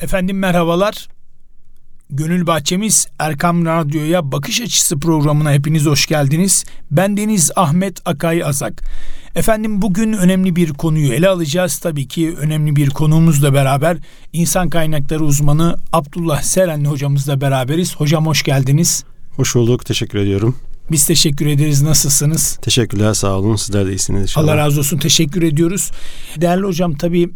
[0.00, 1.08] Efendim merhabalar.
[2.10, 6.64] Gönül Bahçemiz Erkam Radyo'ya Bakış Açısı programına hepiniz hoş geldiniz.
[6.90, 8.82] Ben Deniz Ahmet Akay Azak.
[9.34, 11.78] Efendim bugün önemli bir konuyu ele alacağız.
[11.78, 13.96] Tabii ki önemli bir konuğumuzla beraber
[14.32, 17.96] insan kaynakları uzmanı Abdullah Serenli hocamızla beraberiz.
[17.96, 19.04] Hocam hoş geldiniz.
[19.36, 19.86] Hoş bulduk.
[19.86, 20.56] Teşekkür ediyorum.
[20.90, 21.82] Biz teşekkür ederiz.
[21.82, 22.56] Nasılsınız?
[22.62, 23.14] Teşekkürler.
[23.14, 23.56] Sağ olun.
[23.56, 24.44] Sizler de iyisiniz inşallah.
[24.44, 24.98] Allah razı olsun.
[24.98, 25.90] Teşekkür ediyoruz.
[26.40, 27.30] Değerli hocam tabii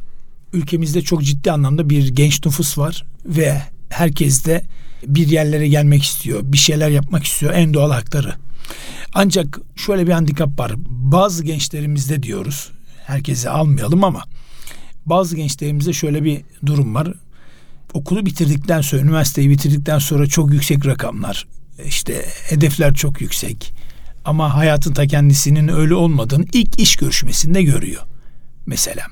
[0.53, 4.63] ülkemizde çok ciddi anlamda bir genç nüfus var ve herkes de
[5.07, 8.35] bir yerlere gelmek istiyor, bir şeyler yapmak istiyor en doğal hakları.
[9.15, 10.73] Ancak şöyle bir handikap var.
[10.89, 12.71] Bazı gençlerimizde diyoruz,
[13.07, 14.25] herkese almayalım ama
[15.07, 17.13] bazı gençlerimizde şöyle bir durum var.
[17.93, 21.47] Okulu bitirdikten sonra, üniversiteyi bitirdikten sonra çok yüksek rakamlar,
[21.87, 23.73] işte hedefler çok yüksek.
[24.25, 28.03] Ama hayatın ta kendisinin öyle olmadığını ilk iş görüşmesinde görüyor.
[28.67, 29.03] Mesela.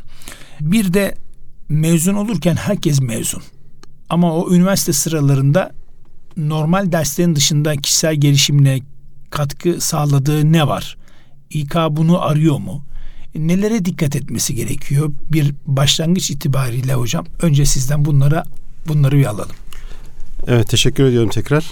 [0.60, 1.14] Bir de
[1.68, 3.42] mezun olurken herkes mezun.
[4.10, 5.72] Ama o üniversite sıralarında
[6.36, 8.80] normal derslerin dışında kişisel gelişimine
[9.30, 10.96] katkı sağladığı ne var?
[11.50, 12.84] İK bunu arıyor mu?
[13.34, 15.12] Nelere dikkat etmesi gerekiyor?
[15.32, 18.44] Bir başlangıç itibariyle hocam önce sizden bunlara
[18.88, 19.56] bunları bir alalım.
[20.46, 21.64] Evet teşekkür ediyorum tekrar.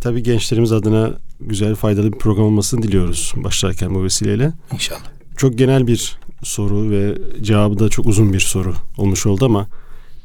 [0.00, 1.10] Tabii gençlerimiz adına
[1.40, 4.52] güzel faydalı bir program olmasını diliyoruz başlarken bu vesileyle.
[4.72, 5.04] İnşallah.
[5.36, 9.66] Çok genel bir soru ve cevabı da çok uzun bir soru olmuş oldu ama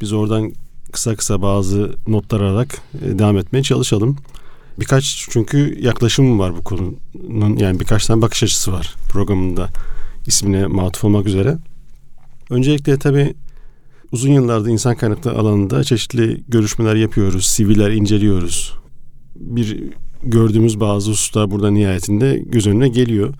[0.01, 0.53] biz oradan
[0.91, 4.17] kısa kısa bazı notlar alarak e, devam etmeye çalışalım.
[4.79, 9.69] Birkaç çünkü yaklaşım var bu konunun yani birkaç tane bakış açısı var programında
[10.27, 11.57] ismine matuf olmak üzere.
[12.49, 13.33] Öncelikle tabii
[14.11, 18.73] uzun yıllarda insan kaynakları alanında çeşitli görüşmeler yapıyoruz, CV'ler inceliyoruz.
[19.35, 19.83] Bir
[20.23, 23.33] gördüğümüz bazı hususlar burada nihayetinde göz önüne geliyor.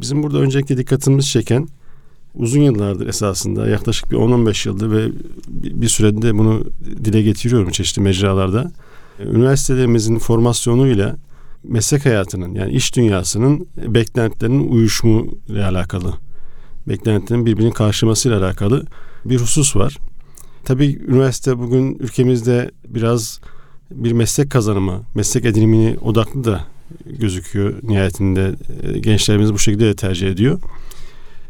[0.00, 1.68] Bizim burada öncelikle dikkatimizi çeken
[2.38, 5.12] uzun yıllardır esasında yaklaşık bir 10-15 yıldır ve
[5.52, 6.64] bir sürede bunu
[7.04, 8.72] dile getiriyorum çeşitli mecralarda.
[9.20, 11.16] Üniversitelerimizin formasyonuyla
[11.64, 16.14] meslek hayatının yani iş dünyasının beklentilerinin uyuşumu ile alakalı.
[16.88, 18.84] Beklentilerin birbirinin karşılamasıyla alakalı
[19.24, 19.98] bir husus var.
[20.64, 23.40] Tabii üniversite bugün ülkemizde biraz
[23.90, 26.64] bir meslek kazanımı, meslek edinimini odaklı da
[27.06, 28.54] gözüküyor nihayetinde.
[29.00, 30.60] Gençlerimiz bu şekilde de tercih ediyor.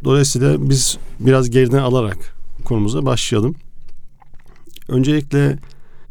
[0.05, 3.55] Dolayısıyla biz biraz geriden alarak konumuza başlayalım.
[4.89, 5.59] Öncelikle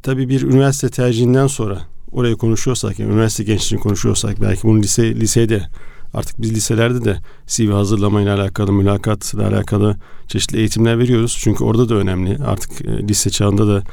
[0.04, 1.82] tabii bir üniversite tercihinden sonra
[2.12, 5.68] orayı konuşuyorsak, yani üniversite gençliğini konuşuyorsak belki bunu lise lisede
[6.14, 9.98] artık biz liselerde de CV hazırlamayla alakalı, mülakatla alakalı
[10.28, 11.38] çeşitli eğitimler veriyoruz.
[11.42, 12.38] Çünkü orada da önemli.
[12.46, 13.84] Artık e, lise çağında da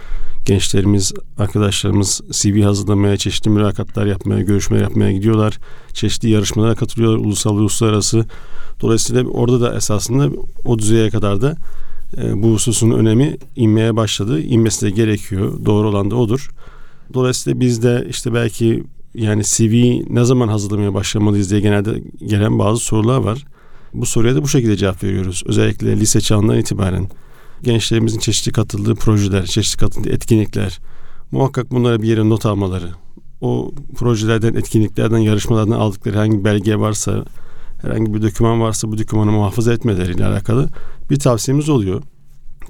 [0.44, 5.58] gençlerimiz, arkadaşlarımız CV hazırlamaya, çeşitli mülakatlar yapmaya, görüşmeler yapmaya gidiyorlar.
[5.92, 8.26] Çeşitli yarışmalara katılıyorlar, ulusal ve uluslararası.
[8.80, 10.28] Dolayısıyla orada da esasında
[10.64, 11.56] o düzeye kadar da
[12.16, 14.40] e, bu hususun önemi inmeye başladı.
[14.40, 15.64] İnmesi de gerekiyor.
[15.64, 16.50] Doğru olan da odur.
[17.14, 22.80] Dolayısıyla biz de işte belki yani CV ne zaman hazırlamaya başlamalıyız diye genelde gelen bazı
[22.80, 23.44] sorular var.
[23.94, 25.42] Bu soruya da bu şekilde cevap veriyoruz.
[25.46, 27.08] Özellikle lise çağından itibaren
[27.62, 30.78] gençlerimizin çeşitli katıldığı projeler, çeşitli katıldığı etkinlikler,
[31.32, 32.90] muhakkak bunlara bir yere not almaları,
[33.40, 37.24] o projelerden, etkinliklerden, yarışmalardan aldıkları hangi belge varsa,
[37.82, 40.68] herhangi bir doküman varsa bu dokümanı muhafaza etmeleriyle alakalı
[41.10, 42.02] bir tavsiyemiz oluyor.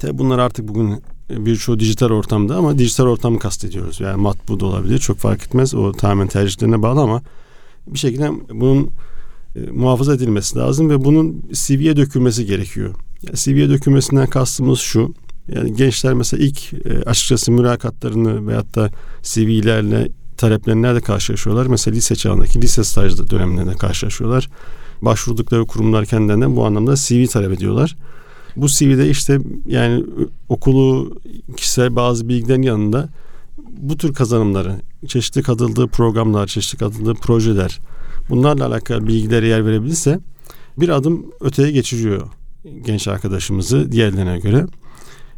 [0.00, 4.00] Tabi bunlar artık bugün birçoğu dijital ortamda ama dijital ortamı kastediyoruz.
[4.00, 5.74] Yani matbu da olabilir çok fark etmez.
[5.74, 7.22] O tamamen tercihlerine bağlı ama
[7.86, 8.90] bir şekilde bunun
[9.56, 12.94] e, muhafaza edilmesi lazım ve bunun CV'ye dökülmesi gerekiyor.
[13.22, 15.14] Yani CV'ye dökülmesinden kastımız şu.
[15.48, 18.90] Yani gençler mesela ilk e, açıkçası mülakatlarını veyahut da
[19.22, 21.66] CV'lerle taleplerini nerede karşılaşıyorlar?
[21.66, 24.50] Mesela lise çağındaki lise stajı dönemlerinde karşılaşıyorlar.
[25.02, 27.96] Başvurdukları kurumlar kendilerinden bu anlamda CV talep ediyorlar.
[28.56, 30.04] Bu CV'de işte yani
[30.48, 31.18] okulu,
[31.56, 33.08] kişisel bazı bilgilerin yanında
[33.78, 37.80] bu tür kazanımları, çeşitli katıldığı programlar, çeşitli katıldığı projeler
[38.30, 40.20] bunlarla alakalı bilgilere yer verebilirse
[40.78, 42.28] bir adım öteye geçiriyor
[42.84, 44.66] genç arkadaşımızı diğerlerine göre.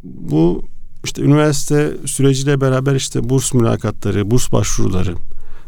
[0.05, 0.63] Bu
[1.05, 5.15] işte üniversite süreciyle beraber işte burs mülakatları, burs başvuruları,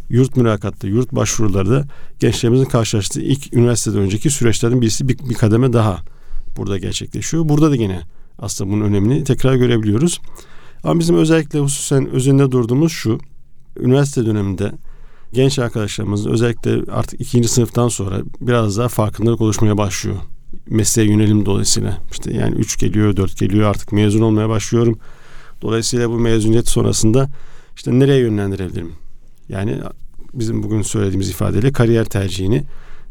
[0.09, 1.85] yurt mülakatları, yurt başvuruları da
[2.21, 5.99] gençlerimizin karşılaştığı ilk üniversiteden önceki süreçlerin birisi bir, bir kademe daha
[6.59, 7.49] burada gerçekleşiyor.
[7.49, 8.01] Burada da yine
[8.39, 10.21] aslında bunun önemini tekrar görebiliyoruz.
[10.85, 13.19] Ama bizim özellikle hususen üzerinde durduğumuz şu.
[13.81, 14.73] Üniversite döneminde
[15.33, 20.17] genç arkadaşlarımızın özellikle artık ikinci sınıftan sonra biraz daha farkındalık oluşmaya başlıyor.
[20.71, 21.99] Mesleğe yönelim dolayısıyla.
[22.13, 24.99] İşte yani üç geliyor, dört geliyor artık mezun olmaya başlıyorum.
[25.63, 27.29] Dolayısıyla bu mezuniyet sonrasında
[27.77, 28.93] işte nereye yönlendirebilirim?
[29.49, 29.79] Yani
[30.35, 32.65] bizim bugün söylediğimiz ifadeyle kariyer tercihini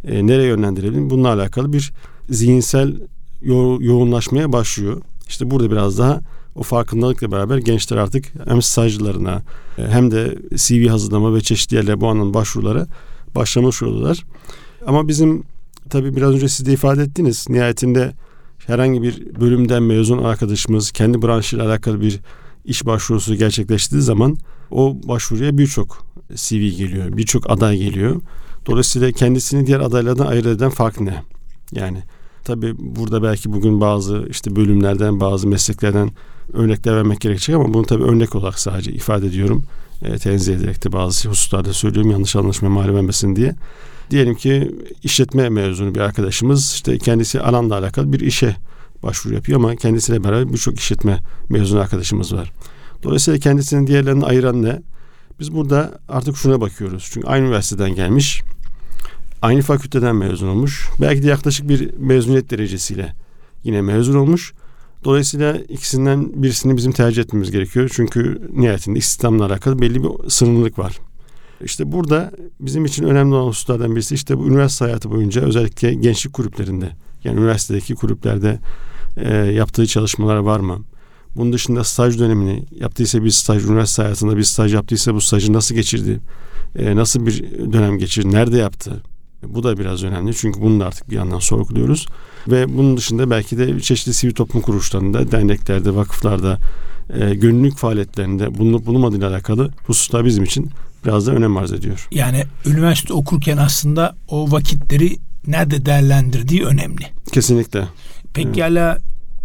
[0.08, 1.10] e, nereye yönlendirebilirim?
[1.10, 1.94] Bununla alakalı bir
[2.30, 2.96] zihinsel
[3.42, 5.02] yo- yoğunlaşmaya başlıyor.
[5.28, 6.20] İşte burada biraz daha
[6.56, 9.42] o farkındalıkla beraber gençler artık hem stajlarına
[9.76, 12.88] hem de CV hazırlama ve çeşitli yerlere bu anlamda başvurulara
[13.36, 14.24] başlamış oldular.
[14.86, 15.44] Ama bizim
[15.90, 17.46] tabii biraz önce siz de ifade ettiniz.
[17.50, 18.14] Nihayetinde
[18.68, 22.20] herhangi bir bölümden mezun arkadaşımız kendi branşıyla alakalı bir
[22.66, 24.38] iş başvurusu gerçekleştiği zaman
[24.72, 26.06] o başvuruya birçok
[26.36, 28.22] CV geliyor, birçok aday geliyor.
[28.66, 31.24] Dolayısıyla kendisini diğer adaylardan ayırt eden fark ne?
[31.72, 32.04] Yani
[32.48, 36.12] tabii burada belki bugün bazı işte bölümlerden, bazı mesleklerden
[36.54, 39.64] örnekler vermek gerekecek ama bunu tabii örnek olarak sadece ifade ediyorum.
[40.02, 43.56] E, tenzih ederek de bazı hususlarda söylüyorum yanlış anlaşma mal diye.
[44.12, 48.56] Diyelim ki işletme mezunu bir arkadaşımız işte kendisi alanla alakalı bir işe
[49.04, 51.20] başvuru yapıyor ama kendisiyle beraber birçok işletme
[51.50, 52.52] mezunu arkadaşımız var.
[53.04, 54.82] Dolayısıyla kendisinin diğerlerinden ayıran ne?
[55.40, 57.10] Biz burada artık şuna bakıyoruz.
[57.12, 58.42] Çünkü aynı üniversiteden gelmiş,
[59.42, 60.90] aynı fakülteden mezun olmuş.
[61.02, 63.14] Belki de yaklaşık bir mezuniyet derecesiyle
[63.64, 64.54] yine mezun olmuş.
[65.04, 67.90] Dolayısıyla ikisinden birisini bizim tercih etmemiz gerekiyor.
[67.94, 70.98] Çünkü nihayetinde istihdamla alakalı belli bir sınırlılık var.
[71.64, 76.34] İşte burada bizim için önemli olan hususlardan birisi işte bu üniversite hayatı boyunca özellikle gençlik
[76.34, 76.90] kulüplerinde
[77.24, 78.60] yani üniversitedeki kulüplerde
[79.18, 80.84] e, yaptığı çalışmalar var mı?
[81.36, 85.76] Bunun dışında staj dönemini yaptıysa bir staj, üniversite hayatında bir staj yaptıysa bu stajı nasıl
[85.76, 86.20] geçirdi?
[86.76, 87.44] E, nasıl bir
[87.74, 88.32] dönem geçirdi?
[88.32, 89.04] Nerede yaptı?
[89.44, 92.06] Bu da biraz önemli çünkü bunu da artık bir yandan sorguluyoruz.
[92.48, 96.60] Ve bunun dışında belki de çeşitli sivil toplum kuruluşlarında, derneklerde, vakıflarda,
[97.10, 100.70] e, gönüllülük faaliyetlerinde bulunup bulunmadığıyla alakalı hususlar bizim için
[101.06, 102.08] biraz da önem arz ediyor.
[102.12, 105.18] Yani üniversite okurken aslında o vakitleri
[105.48, 107.06] nerede değerlendirdiği önemli.
[107.32, 107.88] Kesinlikle.
[108.34, 109.02] Pekala evet.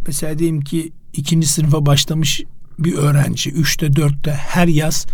[0.07, 2.43] mesela diyelim ki ikinci sınıfa başlamış
[2.79, 5.07] bir öğrenci üçte dörtte her yaz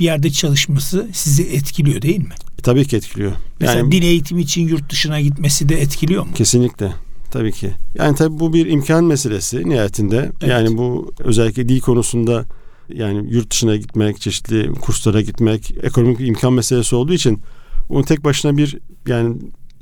[0.00, 2.34] bir yerde çalışması sizi etkiliyor değil mi?
[2.62, 3.32] Tabii ki etkiliyor.
[3.60, 6.32] Mesela yani, dil eğitimi için yurt dışına gitmesi de etkiliyor mu?
[6.34, 6.92] Kesinlikle.
[7.30, 7.70] Tabii ki.
[7.94, 10.16] Yani tabii bu bir imkan meselesi nihayetinde.
[10.40, 10.50] Evet.
[10.50, 12.44] Yani bu özellikle dil konusunda
[12.88, 17.40] yani yurt dışına gitmek, çeşitli kurslara gitmek ekonomik imkan meselesi olduğu için
[17.88, 19.36] onu tek başına bir yani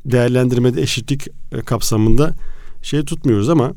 [0.04, 2.34] değerlendirmede eşitlik e, kapsamında
[2.82, 3.72] şey tutmuyoruz ama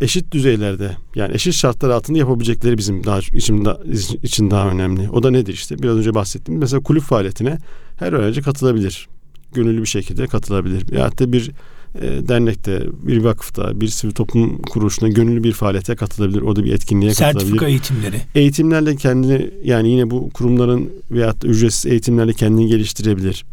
[0.00, 3.64] eşit düzeylerde yani eşit şartlar altında yapabilecekleri bizim daha için,
[4.22, 5.10] için daha önemli.
[5.10, 7.58] O da nedir işte biraz önce bahsettiğim mesela kulüp faaliyetine
[7.96, 9.08] her öğrenci katılabilir.
[9.54, 10.92] Gönüllü bir şekilde katılabilir.
[10.92, 11.50] Ya da bir
[11.94, 16.42] e, dernekte, bir vakıfta, bir sivil toplum kuruluşuna gönüllü bir faaliyete katılabilir.
[16.42, 17.60] O da bir etkinliğe Sertifika katılabilir.
[17.60, 18.22] Sertifika eğitimleri.
[18.34, 23.44] Eğitimlerle kendini yani yine bu kurumların veyahut da ücretsiz eğitimlerle kendini geliştirebilir.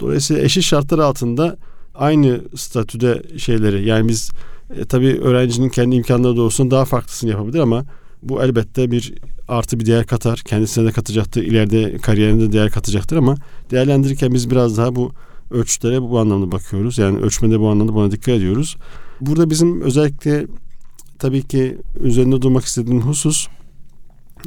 [0.00, 1.56] Dolayısıyla eşit şartlar altında
[1.94, 4.30] aynı statüde şeyleri yani biz
[4.78, 7.84] e, tabii öğrencinin kendi imkanları doğrusunda daha farklısını yapabilir ama
[8.22, 9.14] bu elbette bir
[9.48, 10.38] artı bir değer katar.
[10.38, 11.42] Kendisine de katacaktır.
[11.42, 13.34] ileride kariyerinde değer katacaktır ama
[13.70, 15.12] değerlendirirken biz biraz daha bu
[15.50, 16.98] ölçütlere bu anlamda bakıyoruz.
[16.98, 18.76] Yani ölçmede bu anlamda buna dikkat ediyoruz.
[19.20, 20.46] Burada bizim özellikle
[21.18, 23.46] tabii ki üzerinde durmak istediğim husus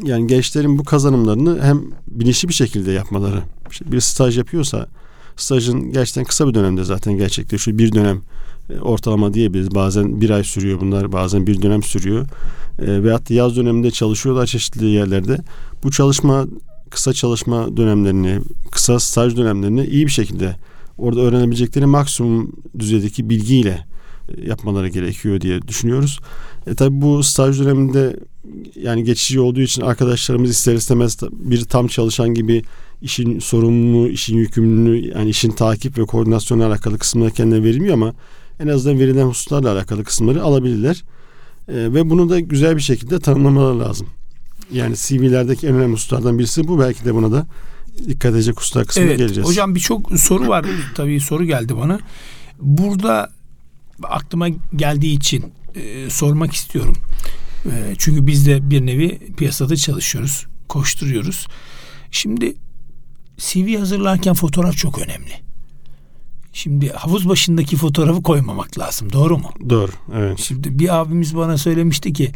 [0.03, 3.43] yani gençlerin bu kazanımlarını hem bilinçli bir şekilde yapmaları.
[3.71, 4.87] İşte bir staj yapıyorsa
[5.35, 7.77] stajın gerçekten kısa bir dönemde zaten gerçekleşiyor.
[7.77, 8.21] Bir dönem
[8.81, 9.75] ortalama diyebiliriz.
[9.75, 12.25] Bazen bir ay sürüyor bunlar, bazen bir dönem sürüyor.
[12.79, 15.37] E, veyahut da yaz döneminde çalışıyorlar çeşitli yerlerde.
[15.83, 16.47] Bu çalışma,
[16.89, 18.39] kısa çalışma dönemlerini,
[18.71, 20.55] kısa staj dönemlerini iyi bir şekilde
[20.97, 23.85] orada öğrenebilecekleri maksimum düzeydeki bilgiyle
[24.29, 26.19] e, yapmaları gerekiyor diye düşünüyoruz.
[26.67, 28.19] E tabi bu staj döneminde
[28.75, 32.63] yani geçici olduğu için arkadaşlarımız ister istemez bir tam çalışan gibi
[33.01, 38.13] işin sorumluluğu, işin yükümlülüğü yani işin takip ve koordinasyonla alakalı kısımları kendine verilmiyor ama
[38.59, 41.03] en azından verilen hususlarla alakalı kısımları alabilirler.
[41.67, 44.07] E, ve bunu da güzel bir şekilde tanımlamaları lazım.
[44.71, 46.79] Yani CV'lerdeki en önemli hususlardan birisi bu.
[46.79, 47.47] Belki de buna da
[48.07, 49.49] dikkat edecek hususlar kısmına evet, geleceğiz.
[49.49, 50.65] Hocam birçok soru var.
[50.95, 51.99] Tabii soru geldi bana.
[52.61, 53.29] Burada
[54.03, 55.45] aklıma geldiği için
[55.75, 56.97] e, sormak istiyorum.
[57.65, 60.45] E, çünkü biz de bir nevi piyasada çalışıyoruz.
[60.67, 61.47] Koşturuyoruz.
[62.11, 62.55] Şimdi
[63.37, 65.46] CV hazırlarken fotoğraf çok önemli.
[66.57, 69.13] Şimdi havuz başındaki fotoğrafı koymamak lazım.
[69.13, 69.49] Doğru mu?
[69.69, 69.91] Doğru.
[70.15, 70.39] Evet.
[70.39, 72.31] Şimdi bir abimiz bana söylemişti ki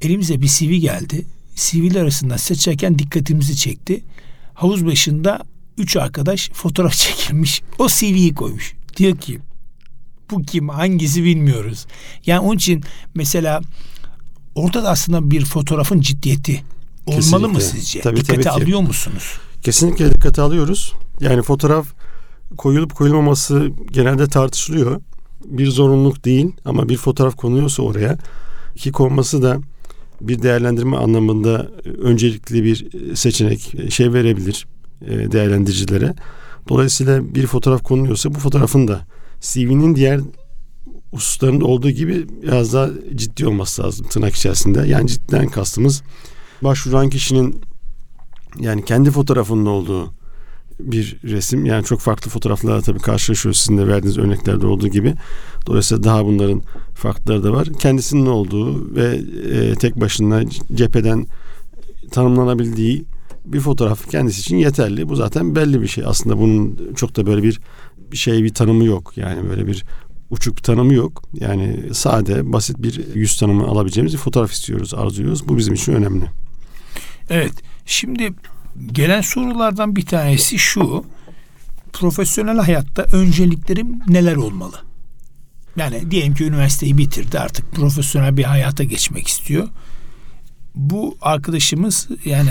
[0.00, 1.26] elimize bir CV geldi.
[1.56, 4.04] CV'ler arasında seçerken dikkatimizi çekti.
[4.54, 5.42] Havuz başında
[5.78, 7.62] üç arkadaş fotoğraf çekilmiş.
[7.78, 8.74] O CV'yi koymuş.
[8.96, 9.40] Diyor ki
[10.30, 11.86] bu kim hangisi bilmiyoruz.
[12.26, 13.60] Yani onun için mesela
[14.54, 16.62] orada da aslında bir fotoğrafın ciddiyeti
[17.06, 17.46] olmalı Kesinlikle.
[17.46, 18.00] mı sizce?
[18.00, 19.32] Tabii, Dikkate tabii alıyor musunuz?
[19.62, 20.92] Kesinlikle dikkate alıyoruz.
[21.20, 21.86] Yani fotoğraf
[22.58, 25.00] koyulup koyulmaması genelde tartışılıyor.
[25.44, 28.18] Bir zorunluluk değil ama bir fotoğraf konuyorsa oraya
[28.76, 29.60] ki konması da
[30.20, 32.86] bir değerlendirme anlamında öncelikli bir
[33.16, 34.66] seçenek şey verebilir
[35.06, 36.14] e, değerlendiricilere.
[36.68, 39.00] Dolayısıyla bir fotoğraf konuluyorsa bu fotoğrafın da
[39.40, 40.20] CV'nin diğer
[41.12, 44.86] hususlarında olduğu gibi biraz daha ciddi olması lazım tırnak içerisinde.
[44.86, 46.02] Yani cidden kastımız
[46.62, 47.60] başvuran kişinin
[48.60, 50.15] yani kendi fotoğrafının olduğu
[50.80, 51.66] bir resim.
[51.66, 55.14] Yani çok farklı fotoğraflarla tabii karşılaşıyoruz sizin de verdiğiniz örneklerde olduğu gibi.
[55.66, 56.62] Dolayısıyla daha bunların
[56.94, 57.68] farklıları da var.
[57.78, 59.20] Kendisinin olduğu ve
[59.52, 60.42] e, tek başına
[60.74, 61.26] cepheden
[62.10, 63.04] tanımlanabildiği
[63.44, 65.08] bir fotoğraf kendisi için yeterli.
[65.08, 66.04] Bu zaten belli bir şey.
[66.06, 67.60] Aslında bunun çok da böyle bir
[68.12, 69.12] şey bir tanımı yok.
[69.16, 69.84] Yani böyle bir
[70.30, 71.22] uçuk bir tanımı yok.
[71.34, 75.48] Yani sade, basit bir yüz tanımı alabileceğimiz bir fotoğraf istiyoruz, arzuluyoruz.
[75.48, 76.24] Bu bizim için önemli.
[77.30, 77.52] Evet.
[77.86, 78.30] Şimdi
[78.92, 81.04] gelen sorulardan bir tanesi şu.
[81.92, 84.76] Profesyonel hayatta önceliklerim neler olmalı?
[85.76, 89.68] Yani diyelim ki üniversiteyi bitirdi artık profesyonel bir hayata geçmek istiyor.
[90.74, 92.50] Bu arkadaşımız yani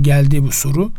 [0.00, 0.92] geldiği bu soru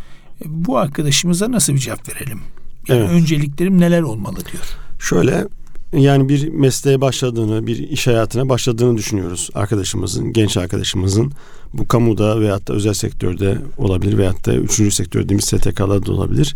[0.46, 2.42] bu arkadaşımıza nasıl bir cevap verelim?
[2.88, 3.10] Yani evet.
[3.10, 4.64] Önceliklerim neler olmalı diyor.
[5.00, 5.48] Şöyle
[5.94, 11.32] yani bir mesleğe başladığını, bir iş hayatına başladığını düşünüyoruz arkadaşımızın, genç arkadaşımızın.
[11.74, 16.56] Bu kamuda veyahut da özel sektörde olabilir veyahut da üçüncü sektör dediğimiz STK'larda da olabilir.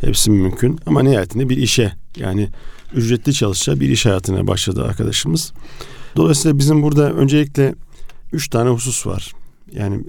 [0.00, 2.48] Hepsi mümkün ama nihayetinde bir işe yani
[2.94, 5.52] ücretli çalışacağı bir iş hayatına başladı arkadaşımız.
[6.16, 7.74] Dolayısıyla bizim burada öncelikle
[8.32, 9.32] üç tane husus var.
[9.72, 10.04] Yani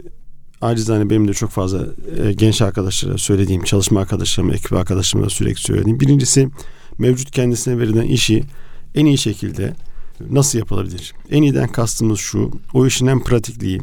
[0.61, 1.85] acizane benim de çok fazla
[2.23, 5.99] e, genç arkadaşlara söylediğim, çalışma arkadaşlarıma, ekip arkadaşlarıma sürekli söylediğim.
[5.99, 6.49] Birincisi
[7.01, 8.43] mevcut kendisine verilen işi
[8.95, 9.73] en iyi şekilde
[10.29, 11.13] nasıl yapılabilir?
[11.31, 13.81] En iyiden kastımız şu, o işin hem pratikliği,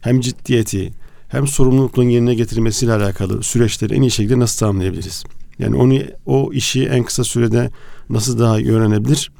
[0.00, 0.92] hem ciddiyeti,
[1.28, 5.24] hem sorumlulukların yerine getirilmesiyle alakalı süreçleri en iyi şekilde nasıl tamamlayabiliriz?
[5.58, 7.70] Yani onu o işi en kısa sürede
[8.10, 9.32] nasıl daha iyi öğrenebilir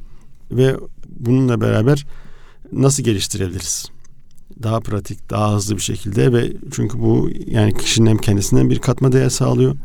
[0.50, 0.76] ve
[1.08, 2.06] bununla beraber
[2.72, 3.86] nasıl geliştirebiliriz?
[4.62, 9.12] Daha pratik, daha hızlı bir şekilde ve çünkü bu yani kişinin hem kendisinden bir katma
[9.12, 9.76] değer sağlıyor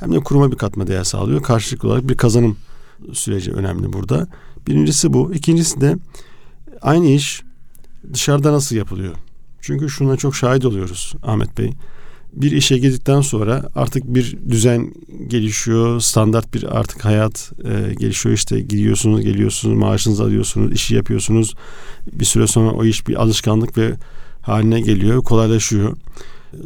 [0.00, 1.42] hem de kuruma bir katma değer sağlıyor.
[1.42, 2.56] Karşılıklı olarak bir kazanım
[3.12, 4.26] süreci önemli burada.
[4.66, 5.34] Birincisi bu.
[5.34, 5.96] İkincisi de
[6.82, 7.42] aynı iş
[8.12, 9.14] dışarıda nasıl yapılıyor?
[9.60, 11.72] Çünkü şuna çok şahit oluyoruz Ahmet Bey.
[12.32, 14.94] Bir işe girdikten sonra artık bir düzen
[15.26, 18.34] gelişiyor, standart bir artık hayat e, gelişiyor.
[18.34, 21.54] İşte gidiyorsunuz, geliyorsunuz, maaşınızı alıyorsunuz, işi yapıyorsunuz.
[22.12, 23.92] Bir süre sonra o iş bir alışkanlık ve
[24.42, 25.96] haline geliyor, kolaylaşıyor.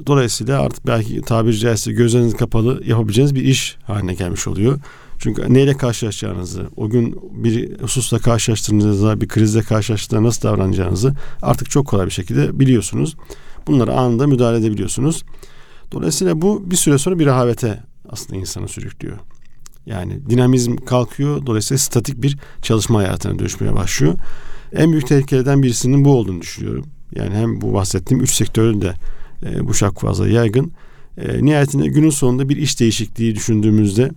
[0.07, 4.79] Dolayısıyla artık belki tabiri caizse gözleriniz kapalı yapabileceğiniz bir iş haline gelmiş oluyor.
[5.23, 11.87] Çünkü neyle karşılaşacağınızı, o gün bir hususla karşılaştığınızda, bir krizle karşılaştığınızda nasıl davranacağınızı artık çok
[11.87, 13.17] kolay bir şekilde biliyorsunuz.
[13.67, 15.23] Bunları anında müdahale edebiliyorsunuz.
[15.93, 19.19] Dolayısıyla bu bir süre sonra bir rehavete aslında insanı sürüklüyor.
[19.87, 21.47] Yani dinamizm kalkıyor.
[21.47, 24.15] Dolayısıyla statik bir çalışma hayatına dönüşmeye başlıyor.
[24.73, 26.87] En büyük tehlikelerden birisinin bu olduğunu düşünüyorum.
[27.15, 28.95] Yani hem bu bahsettiğim üç sektörde
[29.43, 30.73] e, bu çok fazla yaygın.
[31.19, 34.11] E, nihayetinde günün sonunda bir iş değişikliği düşündüğümüzde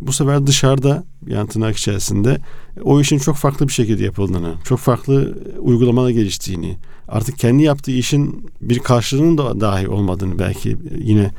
[0.00, 2.38] bu sefer dışarıda yani tırnak içerisinde
[2.82, 6.76] o işin çok farklı bir şekilde yapıldığını, çok farklı uygulamalar geliştiğini,
[7.08, 11.30] artık kendi yaptığı işin bir karşılığının da dahi olmadığını belki yine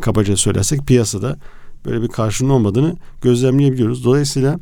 [0.00, 1.36] kabaca söylersek piyasada
[1.84, 4.04] böyle bir karşılığının olmadığını gözlemleyebiliyoruz.
[4.04, 4.58] Dolayısıyla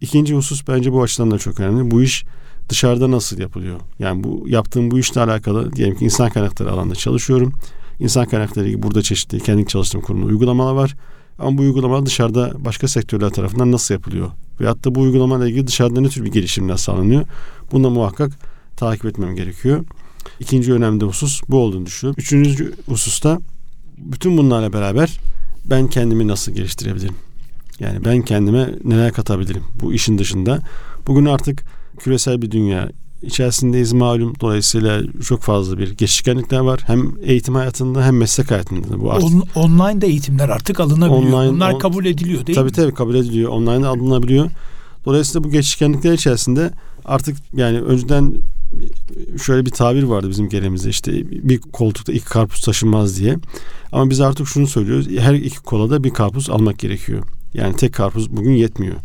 [0.00, 1.90] ikinci husus bence bu açıdan da çok önemli.
[1.90, 2.24] Bu iş
[2.68, 3.80] dışarıda nasıl yapılıyor?
[3.98, 7.52] Yani bu yaptığım bu işle alakalı diyelim ki insan kaynakları alanında çalışıyorum.
[8.00, 10.96] İnsan kaynakları burada çeşitli kendi çalıştığım kurumda uygulamalar var.
[11.38, 14.30] Ama bu uygulama dışarıda başka sektörler tarafından nasıl yapılıyor?
[14.60, 17.24] Veyahut da bu uygulamayla ilgili dışarıda ne tür bir gelişimler sağlanıyor?
[17.72, 18.32] Bunu muhakkak
[18.76, 19.84] takip etmem gerekiyor.
[20.40, 22.20] İkinci önemli husus bu olduğunu düşünüyorum.
[22.20, 23.38] Üçüncü hususta
[23.98, 25.20] bütün bunlarla beraber
[25.64, 27.14] ben kendimi nasıl geliştirebilirim?
[27.80, 30.60] Yani ben kendime neler katabilirim bu işin dışında?
[31.06, 31.62] Bugün artık
[31.98, 32.90] küresel bir dünya
[33.26, 34.34] içerisindeyiz malum.
[34.40, 36.80] Dolayısıyla çok fazla bir geçişkenlikler var.
[36.86, 39.24] Hem eğitim hayatında hem meslek hayatında bu artık.
[39.24, 41.32] On, online de eğitimler artık alınabiliyor.
[41.32, 42.72] Online, Bunlar on, kabul ediliyor değil tabii mi?
[42.72, 43.50] Tabii tabii kabul ediliyor.
[43.50, 44.50] Online alınabiliyor.
[45.04, 46.70] Dolayısıyla bu geçişkenlikler içerisinde
[47.04, 48.34] artık yani önceden
[49.42, 51.12] şöyle bir tabir vardı bizim geleneğimizde işte
[51.48, 53.36] bir koltukta iki karpuz taşınmaz diye.
[53.92, 55.08] Ama biz artık şunu söylüyoruz.
[55.18, 57.22] Her iki kolada bir karpuz almak gerekiyor.
[57.54, 58.96] Yani tek karpuz bugün yetmiyor.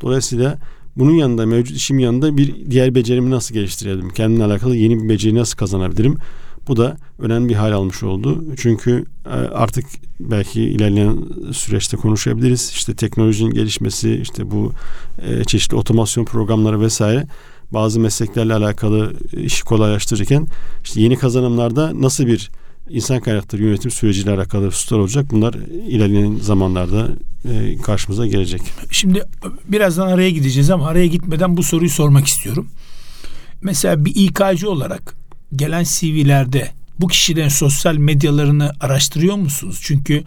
[0.00, 0.58] Dolayısıyla
[1.00, 4.10] bunun yanında mevcut işim yanında bir diğer becerimi nasıl geliştirebilirim?
[4.10, 6.16] Kendimle alakalı yeni bir beceri nasıl kazanabilirim?
[6.68, 8.44] Bu da önemli bir hal almış oldu.
[8.56, 9.84] Çünkü e, artık
[10.20, 11.16] belki ilerleyen
[11.52, 12.70] süreçte konuşabiliriz.
[12.74, 14.72] İşte teknolojinin gelişmesi, işte bu
[15.22, 17.26] e, çeşitli otomasyon programları vesaire
[17.70, 20.46] bazı mesleklerle alakalı işi kolaylaştırırken
[20.84, 22.50] işte yeni kazanımlarda nasıl bir
[22.90, 25.26] insan kaynakları yönetim süreciyle alakalı hususlar olacak.
[25.30, 25.54] Bunlar
[25.88, 27.08] ilerleyen zamanlarda
[27.82, 28.60] karşımıza gelecek.
[28.90, 29.22] Şimdi
[29.68, 32.68] birazdan araya gideceğiz ama araya gitmeden bu soruyu sormak istiyorum.
[33.62, 35.14] Mesela bir İK'cı olarak
[35.56, 39.78] gelen CV'lerde bu kişilerin sosyal medyalarını araştırıyor musunuz?
[39.82, 40.24] Çünkü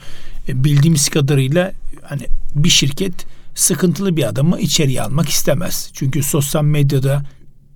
[0.48, 3.13] e, bildiğimiz kadarıyla hani bir şirket
[3.55, 5.89] sıkıntılı bir adamı içeriye almak istemez.
[5.93, 7.24] Çünkü sosyal medyada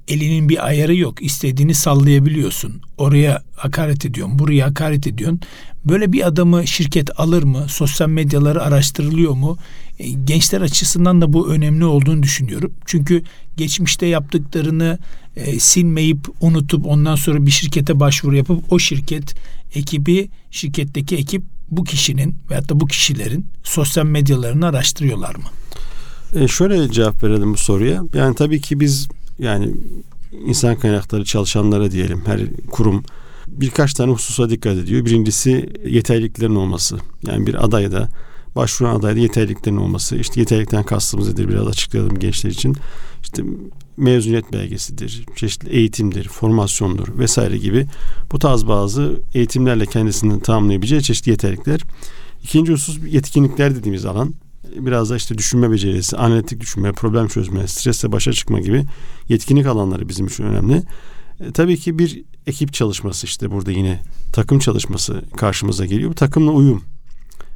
[0.07, 1.21] elinin bir ayarı yok.
[1.21, 2.81] İstediğini sallayabiliyorsun.
[2.97, 5.41] Oraya hakaret ediyorsun, buraya hakaret ediyorsun.
[5.85, 7.65] Böyle bir adamı şirket alır mı?
[7.69, 9.57] Sosyal medyaları araştırılıyor mu?
[9.99, 12.73] E, gençler açısından da bu önemli olduğunu düşünüyorum.
[12.85, 13.23] Çünkü
[13.57, 14.99] geçmişte yaptıklarını
[15.35, 19.35] e, silmeyip unutup ondan sonra bir şirkete başvuru yapıp o şirket
[19.75, 25.45] ekibi şirketteki ekip bu kişinin veyahut da bu kişilerin sosyal medyalarını araştırıyorlar mı?
[26.35, 28.03] E şöyle cevap verelim bu soruya.
[28.13, 29.07] Yani tabii ki biz
[29.39, 29.73] yani
[30.45, 32.41] insan kaynakları çalışanlara diyelim her
[32.71, 33.03] kurum
[33.47, 35.05] birkaç tane hususa dikkat ediyor.
[35.05, 36.97] Birincisi yeterliliklerin olması.
[37.27, 38.09] Yani bir adayda
[38.55, 40.15] başvuran adayda yeterliliklerin olması.
[40.15, 42.75] İşte yeterlilikten kastımız nedir biraz açıklayalım gençler için.
[43.23, 43.43] İşte
[43.97, 47.87] mezuniyet belgesidir, çeşitli eğitimdir, formasyondur vesaire gibi
[48.31, 51.81] bu tarz bazı eğitimlerle kendisini tamamlayabileceği çeşitli yeterlilikler.
[52.43, 54.33] İkinci husus yetkinlikler dediğimiz alan
[54.75, 58.85] biraz da işte düşünme becerisi, analitik düşünme, problem çözme, stresle başa çıkma gibi
[59.29, 60.83] yetkinlik alanları bizim için önemli.
[61.39, 64.01] E, tabii ki bir ekip çalışması işte burada yine
[64.33, 66.09] takım çalışması karşımıza geliyor.
[66.09, 66.83] Bu takımla uyum.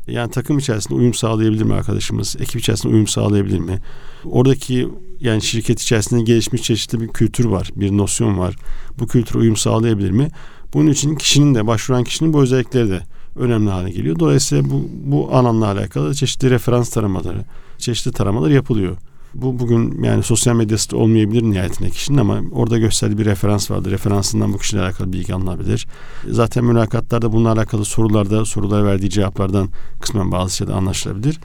[0.07, 2.35] Yani takım içerisinde uyum sağlayabilir mi arkadaşımız?
[2.39, 3.79] Ekip içerisinde uyum sağlayabilir mi?
[4.25, 4.87] Oradaki
[5.19, 8.55] yani şirket içerisinde gelişmiş çeşitli bir kültür var, bir nosyon var.
[8.99, 10.27] Bu kültüre uyum sağlayabilir mi?
[10.73, 13.01] Bunun için kişinin de başvuran kişinin bu özellikleri de
[13.35, 14.19] önemli hale geliyor.
[14.19, 17.45] Dolayısıyla bu, bu alanla alakalı çeşitli referans taramaları,
[17.77, 18.97] çeşitli taramalar yapılıyor.
[19.33, 23.91] Bu bugün yani sosyal medyası da olmayabilir nihayetinde kişinin ama orada gösterdiği bir referans vardır.
[23.91, 25.87] Referansından bu kişiyle alakalı bilgi alınabilir.
[26.29, 29.69] Zaten mülakatlarda bununla alakalı sorularda sorulara verdiği cevaplardan
[30.01, 31.39] kısmen bazı şeyler anlaşılabilir.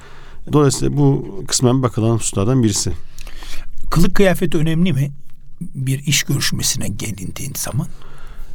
[0.52, 2.92] Dolayısıyla bu kısmen bakılan hususlardan birisi.
[3.90, 5.12] Kılık kıyafet önemli mi?
[5.60, 7.86] Bir iş görüşmesine gelindiğin zaman.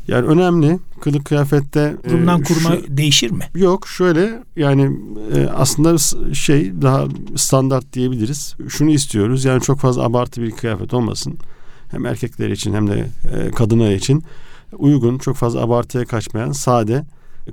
[0.08, 0.80] Yani önemli.
[1.02, 3.44] Kılık kıyafette kurumdan e, kuruma şu, değişir mi?
[3.56, 4.98] Yok şöyle yani
[5.36, 5.98] e, aslında
[6.34, 8.56] şey daha standart diyebiliriz.
[8.70, 11.38] Şunu istiyoruz yani çok fazla abartı bir kıyafet olmasın.
[11.92, 14.24] Hem erkekler için hem de e, kadınlar için
[14.78, 17.04] uygun, çok fazla abartıya kaçmayan sade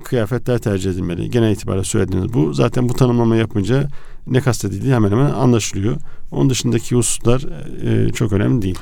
[0.03, 1.29] kıyafetler tercih edilmeli.
[1.29, 2.53] Genel itibariyle söylediğiniz bu.
[2.53, 3.87] Zaten bu tanımlama yapınca
[4.27, 5.97] ne kastedildiği hemen hemen anlaşılıyor.
[6.31, 7.45] Onun dışındaki hususlar
[7.85, 8.79] e, çok önemli değil.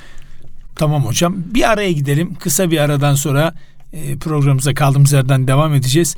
[0.77, 1.35] Tamam hocam.
[1.37, 2.35] Bir araya gidelim.
[2.35, 3.53] Kısa bir aradan sonra
[3.93, 6.15] e, programımıza kaldığımız yerden devam edeceğiz.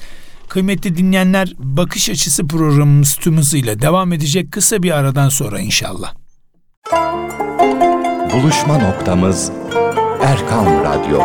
[0.50, 6.14] Kıymetli dinleyenler bakış açısı programımız tüm hızıyla devam edecek kısa bir aradan sonra inşallah.
[8.34, 9.52] Buluşma noktamız
[10.22, 11.22] Erkan Radyo.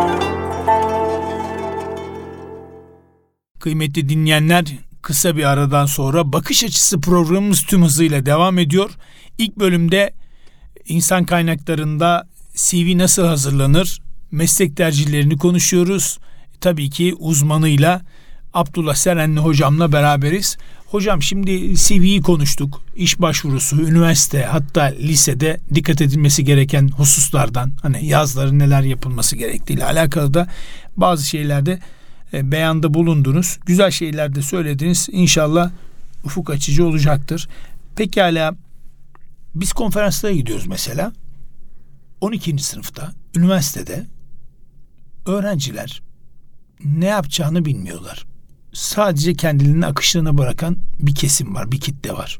[3.59, 4.65] Kıymetli dinleyenler
[5.01, 8.91] kısa bir aradan sonra bakış açısı programımız tüm hızıyla devam ediyor.
[9.37, 10.13] İlk bölümde
[10.85, 14.01] insan kaynaklarında CV nasıl hazırlanır?
[14.31, 16.19] Meslek tercihlerini konuşuyoruz.
[16.61, 18.01] Tabii ki uzmanıyla
[18.53, 20.57] Abdullah Serenli hocamla beraberiz.
[20.87, 22.81] Hocam şimdi CV'yi konuştuk.
[22.95, 30.33] İş başvurusu, üniversite hatta lisede dikkat edilmesi gereken hususlardan hani yazları neler yapılması gerektiğiyle alakalı
[30.33, 30.47] da
[30.97, 31.79] bazı şeylerde
[32.33, 33.59] e, beyanda bulundunuz.
[33.65, 35.07] Güzel şeyler de söylediniz.
[35.11, 35.71] İnşallah
[36.23, 37.47] ufuk açıcı olacaktır.
[37.95, 38.55] Pekala
[39.55, 41.11] biz konferanslara gidiyoruz mesela.
[42.25, 42.57] 12.
[42.57, 44.05] sınıfta üniversitede
[45.25, 46.01] öğrenciler
[46.85, 48.25] ne yapacağını bilmiyorlar.
[48.73, 52.39] Sadece kendilerinin akışlarına bırakan bir kesim var, bir kitle var.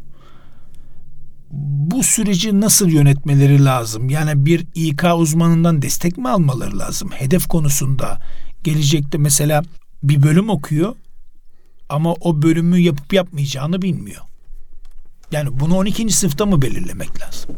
[1.51, 4.09] Bu süreci nasıl yönetmeleri lazım?
[4.09, 7.09] Yani bir İK uzmanından destek mi almaları lazım?
[7.11, 8.19] Hedef konusunda
[8.63, 9.63] gelecekte mesela
[10.03, 10.95] bir bölüm okuyor
[11.89, 14.21] ama o bölümü yapıp yapmayacağını bilmiyor.
[15.31, 16.09] Yani bunu 12.
[16.09, 17.55] sınıfta mı belirlemek lazım?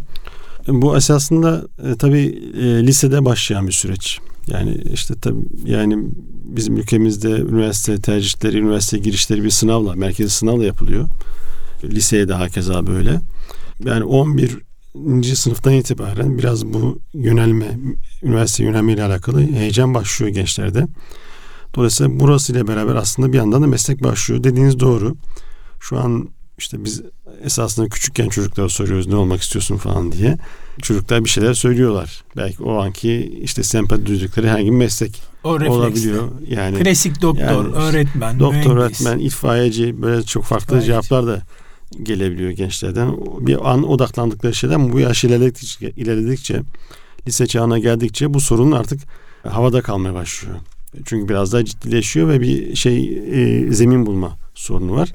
[0.67, 4.19] Bu esasında e, tabii e, lisede başlayan bir süreç.
[4.47, 5.97] Yani işte tabii yani
[6.43, 11.09] bizim ülkemizde üniversite tercihleri, üniversite girişleri bir sınavla, merkezi sınavla yapılıyor.
[11.83, 13.21] Liseye de hakeza böyle.
[13.85, 14.57] Yani 11
[15.35, 17.79] sınıftan itibaren biraz bu yönelme,
[18.23, 20.87] üniversite yönelme ile alakalı heyecan başlıyor gençlerde.
[21.75, 24.43] Dolayısıyla burası ile beraber aslında bir yandan da meslek başlıyor.
[24.43, 25.15] Dediğiniz doğru.
[25.79, 27.01] Şu an işte biz
[27.43, 30.37] esasında küçükken çocuklara soruyoruz ne olmak istiyorsun falan diye.
[30.81, 32.23] Çocuklar bir şeyler söylüyorlar.
[32.37, 36.31] Belki o anki işte sempati duydukları herhangi bir meslek o olabiliyor.
[36.47, 39.01] Yani klasik doktor, yani öğretmen, doktor, mühendis.
[39.01, 40.87] öğretmen, itfaiyeci böyle çok farklı itfaiyeci.
[40.87, 41.41] cevaplar da
[42.03, 43.17] gelebiliyor gençlerden.
[43.39, 46.61] Bir an odaklandıkları şeyden bu yaş ilerledikçe, ilerledikçe
[47.27, 48.99] lise çağına geldikçe bu sorun artık
[49.47, 50.55] havada kalmaya başlıyor.
[51.05, 55.13] Çünkü biraz daha ciddileşiyor ve bir şey e, zemin bulma sorunu var.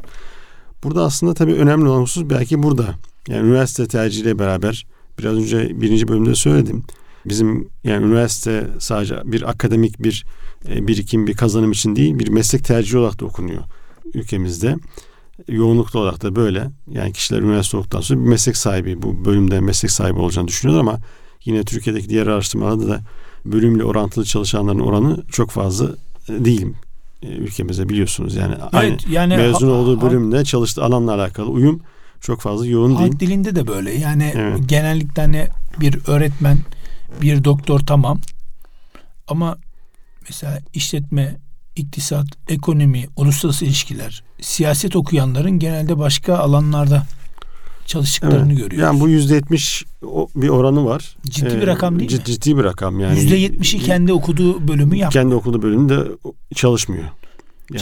[0.85, 2.95] Burada aslında tabii önemli olan husus belki burada.
[3.29, 4.87] Yani üniversite tercihiyle beraber
[5.19, 6.85] biraz önce birinci bölümde söyledim.
[7.27, 10.25] Bizim yani üniversite sadece bir akademik bir
[10.69, 13.63] e, birikim, bir kazanım için değil, bir meslek tercihi olarak da okunuyor
[14.15, 14.77] ülkemizde.
[15.49, 16.71] Yoğunluklu olarak da böyle.
[16.91, 21.01] Yani kişiler üniversite olduktan sonra bir meslek sahibi, bu bölümde meslek sahibi olacağını düşünüyorlar ama
[21.45, 23.01] yine Türkiye'deki diğer araştırmalarda da
[23.45, 25.87] bölümle orantılı çalışanların oranı çok fazla
[26.29, 26.67] e, değil
[27.23, 28.35] ülkemizde biliyorsunuz.
[28.35, 31.81] Yani aynı yani mezun ha- olduğu ha- bölümle çalıştığı alanla alakalı uyum
[32.21, 33.11] çok fazla yoğun değil.
[33.11, 33.93] Halk dilinde de böyle.
[33.99, 34.59] Yani Evet.
[34.67, 35.49] genellikle hani
[35.81, 36.59] bir öğretmen,
[37.23, 38.21] bir doktor tamam.
[39.29, 39.59] Ama
[40.29, 41.37] mesela işletme,
[41.77, 47.07] iktisat, ekonomi, uluslararası ilişkiler, siyaset okuyanların genelde başka alanlarda
[47.87, 48.57] çalıştıklarını Evet.
[48.63, 48.79] görüyoruz.
[48.79, 49.85] Yani bu yüzde yetmiş
[50.37, 51.17] bir oranı var.
[51.29, 52.25] Ciddi Ee, bir rakam değil cid- mi?
[52.25, 53.19] Ciddi bir rakam yani.
[53.21, 55.19] Yüzde yetmişi kendi okuduğu bölümü yaptı.
[55.19, 55.97] kendi okuduğu bölümünde
[56.55, 57.05] çalışmıyor.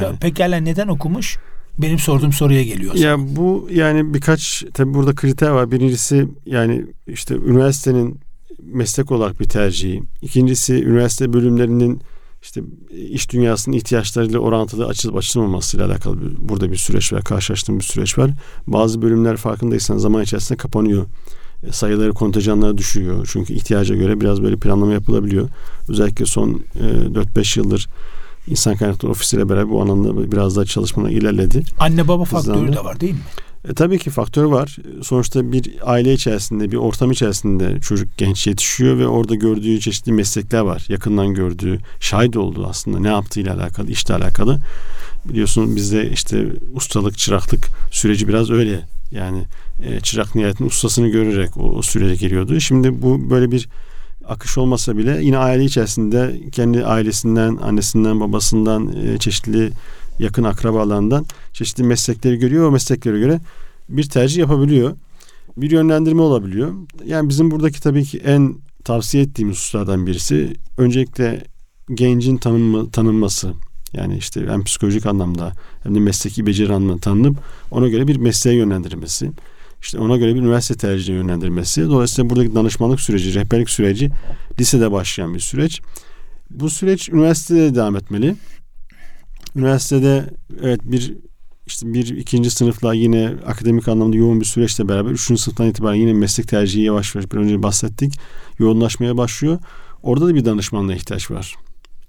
[0.00, 0.16] Yani.
[0.18, 1.38] Pekala neden okumuş?
[1.78, 2.94] Benim sorduğum soruya geliyor.
[2.94, 5.70] Ya bu yani birkaç tabi burada kriter var.
[5.70, 8.20] Birincisi yani işte üniversitenin
[8.62, 10.02] meslek olarak bir tercihi.
[10.22, 12.00] İkincisi üniversite bölümlerinin
[12.42, 12.62] işte
[13.10, 17.24] iş dünyasının ihtiyaçlarıyla orantılı açılıp açılmamasıyla alakalı bir, burada bir süreç var.
[17.24, 18.30] Karşılaştığım bir süreç var.
[18.66, 21.06] Bazı bölümler farkındaysan zaman içerisinde kapanıyor.
[21.68, 23.28] E, Sayıları kontenjanlara düşüyor.
[23.32, 25.48] Çünkü ihtiyaca göre biraz böyle planlama yapılabiliyor.
[25.88, 27.88] Özellikle son e, 4-5 yıldır
[28.46, 31.62] insan kaynakları ofisiyle beraber bu alanda biraz daha çalışmalar ilerledi.
[31.78, 33.20] Anne baba faktörü de var değil mi?
[33.68, 34.76] E, tabii ki faktör var.
[35.02, 40.60] Sonuçta bir aile içerisinde, bir ortam içerisinde çocuk genç yetişiyor ve orada gördüğü çeşitli meslekler
[40.60, 40.86] var.
[40.88, 44.58] Yakından gördüğü, şahit olduğu aslında ne yaptığıyla alakalı, işle alakalı.
[45.24, 48.80] Biliyorsun bizde işte ustalık, çıraklık süreci biraz öyle.
[49.12, 49.42] Yani
[49.82, 52.60] e, çırak nihayetinde ustasını görerek o, o sürece geliyordu.
[52.60, 53.68] Şimdi bu böyle bir
[54.28, 59.70] akış olmasa bile yine aile içerisinde kendi ailesinden, annesinden, babasından, e, çeşitli
[60.20, 62.68] yakın akrabalarından çeşitli meslekleri görüyor.
[62.68, 63.40] O mesleklere göre
[63.88, 64.96] bir tercih yapabiliyor.
[65.56, 66.72] Bir yönlendirme olabiliyor.
[67.04, 71.44] Yani bizim buradaki tabii ki en tavsiye ettiğimiz hususlardan birisi öncelikle
[71.94, 73.52] gencin tanınma, tanınması.
[73.92, 75.52] Yani işte hem psikolojik anlamda
[75.82, 77.36] hem de mesleki beceri anlamında tanınıp
[77.70, 79.30] ona göre bir mesleğe yönlendirilmesi.
[79.82, 81.88] İşte ona göre bir üniversite tercihine yönlendirmesi.
[81.88, 84.10] Dolayısıyla buradaki danışmanlık süreci, rehberlik süreci
[84.60, 85.80] lisede başlayan bir süreç.
[86.50, 88.36] Bu süreç üniversitede de devam etmeli.
[89.56, 90.30] Üniversitede
[90.62, 91.14] evet bir
[91.66, 96.12] işte bir ikinci sınıfla yine akademik anlamda yoğun bir süreçle beraber üçüncü sınıftan itibaren yine
[96.12, 98.14] meslek tercihi yavaş yavaş bir önce bahsettik
[98.58, 99.58] yoğunlaşmaya başlıyor.
[100.02, 101.56] Orada da bir danışmanlığa ihtiyaç var.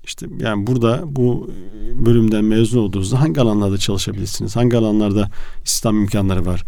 [0.03, 1.51] İşte yani burada bu
[1.95, 4.55] bölümden mezun olduğunuzda hangi alanlarda çalışabilirsiniz?
[4.55, 5.29] Hangi alanlarda
[5.65, 6.63] istihdam imkanları var?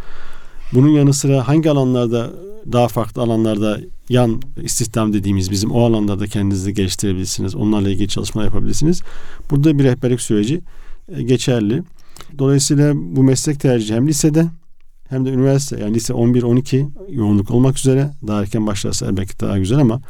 [0.73, 2.33] Bunun yanı sıra hangi alanlarda
[2.71, 7.55] daha farklı alanlarda yan istihdam dediğimiz bizim o alanlarda kendinizi geliştirebilirsiniz.
[7.55, 9.01] Onlarla ilgili çalışma yapabilirsiniz.
[9.51, 10.61] Burada bir rehberlik süreci
[11.15, 11.83] e, geçerli.
[12.37, 14.45] Dolayısıyla bu meslek tercihi hem lisede
[15.09, 19.79] hem de üniversite yani lise 11-12 yoğunluk olmak üzere daha erken başlarsa elbette daha güzel
[19.79, 20.01] ama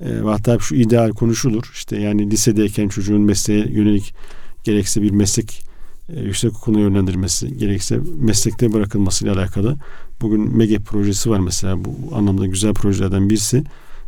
[0.00, 1.70] e, hatta şu ideal konuşulur.
[1.74, 4.14] İşte yani lisedeyken çocuğun mesleğe yönelik
[4.64, 5.62] gerekse bir meslek
[6.08, 9.76] e, yüksek okuluna yönlendirmesi, gerekse meslekte bırakılmasıyla alakalı.
[10.22, 13.64] Bugün MEGE projesi var mesela bu anlamda güzel projelerden birisi.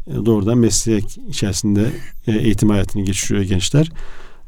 [0.06, 1.86] E, doğrudan meslek içerisinde
[2.26, 3.90] e, eğitim hayatını geçiriyor gençler.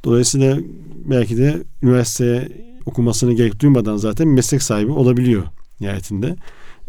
[0.05, 0.59] Dolayısıyla
[1.05, 2.49] belki de üniversiteye
[2.87, 5.43] okumasını gerek duymadan zaten meslek sahibi olabiliyor
[5.81, 6.37] nihayetinde.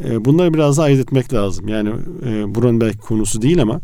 [0.06, 1.68] E, bunları biraz da ayırt etmek lazım.
[1.68, 1.90] Yani
[2.26, 3.82] e, buranın belki konusu değil ama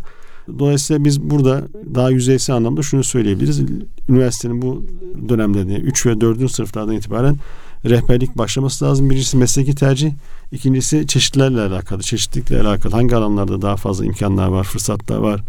[0.59, 3.61] dolayısıyla biz burada daha yüzeysel anlamda şunu söyleyebiliriz.
[4.09, 4.85] Üniversitenin bu
[5.29, 6.51] dönemlerinde 3 ve 4.
[6.51, 7.35] sınıflardan itibaren
[7.85, 9.09] rehberlik başlaması lazım.
[9.09, 10.11] Birincisi mesleki tercih,
[10.51, 12.93] ikincisi çeşitlerle alakalı, çeşitlilikle alakalı.
[12.93, 15.41] Hangi alanlarda daha fazla imkanlar var, fırsatlar var,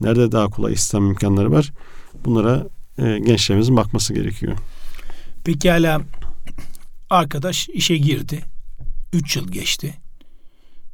[0.00, 1.72] nerede daha kolay istihdam imkanları var.
[2.24, 2.66] Bunlara
[2.98, 4.56] e, gençlerimizin bakması gerekiyor.
[5.44, 6.02] Peki hala
[7.10, 8.42] arkadaş işe girdi.
[9.12, 9.94] 3 yıl geçti.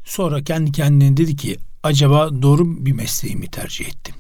[0.05, 4.15] Sonra kendi kendine dedi ki acaba doğru bir mesleği mi tercih ettim?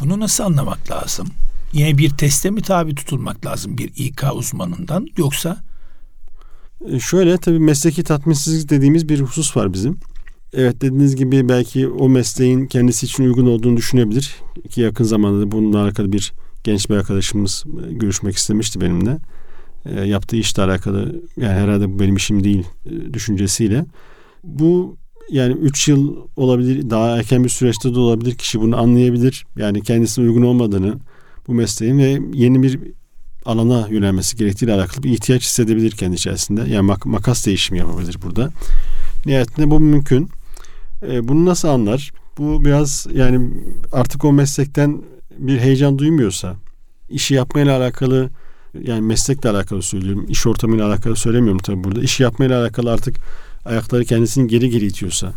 [0.00, 1.28] Bunu nasıl anlamak lazım?
[1.72, 5.64] Yine bir teste mi tabi tutulmak lazım bir İK uzmanından yoksa
[7.00, 9.98] şöyle tabii mesleki tatminsizlik dediğimiz bir husus var bizim.
[10.52, 14.36] Evet dediğiniz gibi belki o mesleğin kendisi için uygun olduğunu düşünebilir.
[14.70, 16.32] Ki yakın zamanda da bununla alakalı bir
[16.64, 19.18] genç bir arkadaşımız e, görüşmek istemişti benimle.
[19.86, 23.84] E, yaptığı işle alakalı yani herhalde bu benim işim değil e, düşüncesiyle.
[24.44, 24.96] Bu
[25.30, 29.46] yani 3 yıl olabilir daha erken bir süreçte de olabilir kişi bunu anlayabilir.
[29.56, 30.94] Yani kendisine uygun olmadığını
[31.46, 32.80] bu mesleğin ve yeni bir
[33.44, 36.60] alana yönelmesi gerektiğiyle alakalı bir ihtiyaç hissedebilir kendi içerisinde.
[36.60, 38.50] Yani mak- makas değişimi yapabilir burada.
[39.26, 40.30] Nihayetinde bu mümkün.
[41.08, 42.12] E, bunu nasıl anlar?
[42.38, 43.50] Bu biraz yani
[43.92, 45.02] artık o meslekten
[45.38, 46.56] bir heyecan duymuyorsa,
[47.10, 48.30] işi yapmayla alakalı
[48.82, 50.26] yani meslekle alakalı söylüyorum.
[50.28, 52.00] iş ortamıyla alakalı söylemiyorum tabii burada.
[52.00, 53.16] İşi yapmayla alakalı artık
[53.64, 55.32] ayakları kendisini geri geri itiyorsa,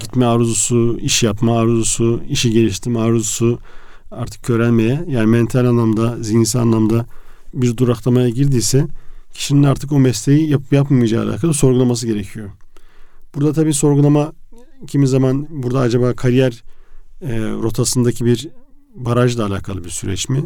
[0.00, 3.58] gitme arzusu, iş yapma arzusu, işi geliştirme arzusu
[4.10, 7.06] artık körelmeye yani mental anlamda, zihinsel anlamda
[7.54, 8.86] bir duraklamaya girdiyse
[9.34, 12.50] kişinin artık o mesleği yapıp yapmayacağı alakalı sorgulaması gerekiyor.
[13.34, 14.32] Burada tabii sorgulama
[14.86, 16.64] kimi zaman burada acaba kariyer
[17.22, 18.48] e, rotasındaki bir
[18.94, 20.44] barajla alakalı bir süreç mi?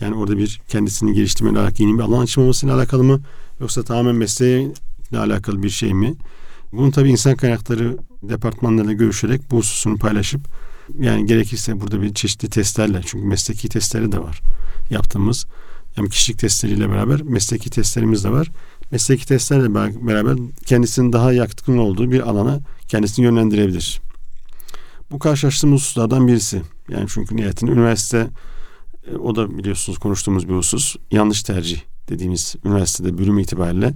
[0.00, 3.20] Yani orada bir kendisini geliştirmeyle alakalı yeni bir alan açılmamasıyla alakalı mı?
[3.60, 4.72] Yoksa tamamen mesleğe
[5.16, 6.14] alakalı bir şey mi?
[6.72, 10.40] Bunu tabii insan kaynakları departmanlarıyla görüşerek bu hususunu paylaşıp
[10.98, 14.40] yani gerekirse burada bir çeşitli testlerle çünkü mesleki testleri de var
[14.90, 15.46] yaptığımız.
[15.98, 18.50] Hem kişilik testleriyle beraber mesleki testlerimiz de var.
[18.90, 19.74] Mesleki testlerle
[20.06, 24.00] beraber kendisinin daha yatkın olduğu bir alana kendisini yönlendirebilir.
[25.10, 26.62] Bu karşılaştığımız hususlardan birisi.
[26.88, 28.28] Yani çünkü nihayetinde üniversite
[29.12, 30.96] e, o da biliyorsunuz konuştuğumuz bir husus.
[31.10, 33.94] Yanlış tercih dediğimiz üniversitede bölüm itibariyle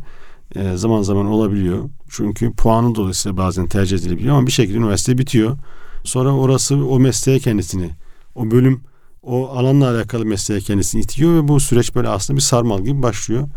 [0.55, 1.91] e, zaman zaman olabiliyor.
[2.11, 5.59] Çünkü puanı dolayısıyla bazen tercih edilebiliyor ama bir şekilde üniversite bitiyor.
[6.05, 7.91] Sonra orası o mesleğe kendisini,
[8.35, 8.83] o bölüm,
[9.23, 13.49] o alanla alakalı mesleğe kendisini itiyor ve bu süreç böyle aslında bir sarmal gibi başlıyor.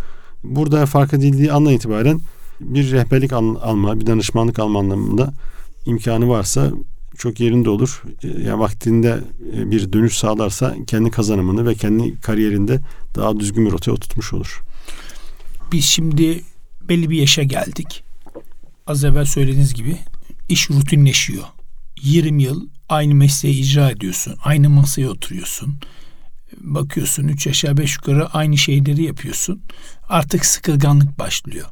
[0.44, 2.22] Burada fark edildiği andan itibaren
[2.62, 5.34] bir rehberlik al- alma, bir danışmanlık alma anlamında
[5.86, 6.72] imkanı varsa
[7.18, 8.04] çok yerinde olur.
[8.24, 9.20] E, yani vaktinde
[9.58, 12.80] e, bir dönüş sağlarsa kendi kazanımını ve kendi kariyerinde
[13.16, 14.62] daha düzgün bir rotaya oturtmuş olur.
[15.72, 16.42] Biz şimdi
[16.82, 18.04] belli bir yaşa geldik.
[18.88, 19.98] Az evvel söylediğiniz gibi
[20.50, 21.44] iş rutinleşiyor.
[22.06, 24.36] 20 yıl aynı mesleği icra ediyorsun.
[24.44, 25.80] Aynı masaya oturuyorsun.
[26.58, 29.62] Bakıyorsun 3 aşağı 5 yukarı aynı şeyleri yapıyorsun.
[30.10, 31.68] Artık sıkılganlık başlıyor.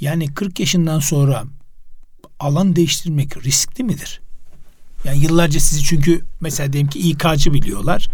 [0.00, 1.44] Yani 40 yaşından sonra
[2.40, 4.20] alan değiştirmek riskli midir?
[5.04, 8.08] Yani yıllarca sizi çünkü mesela diyelim ki İK'cı biliyorlar.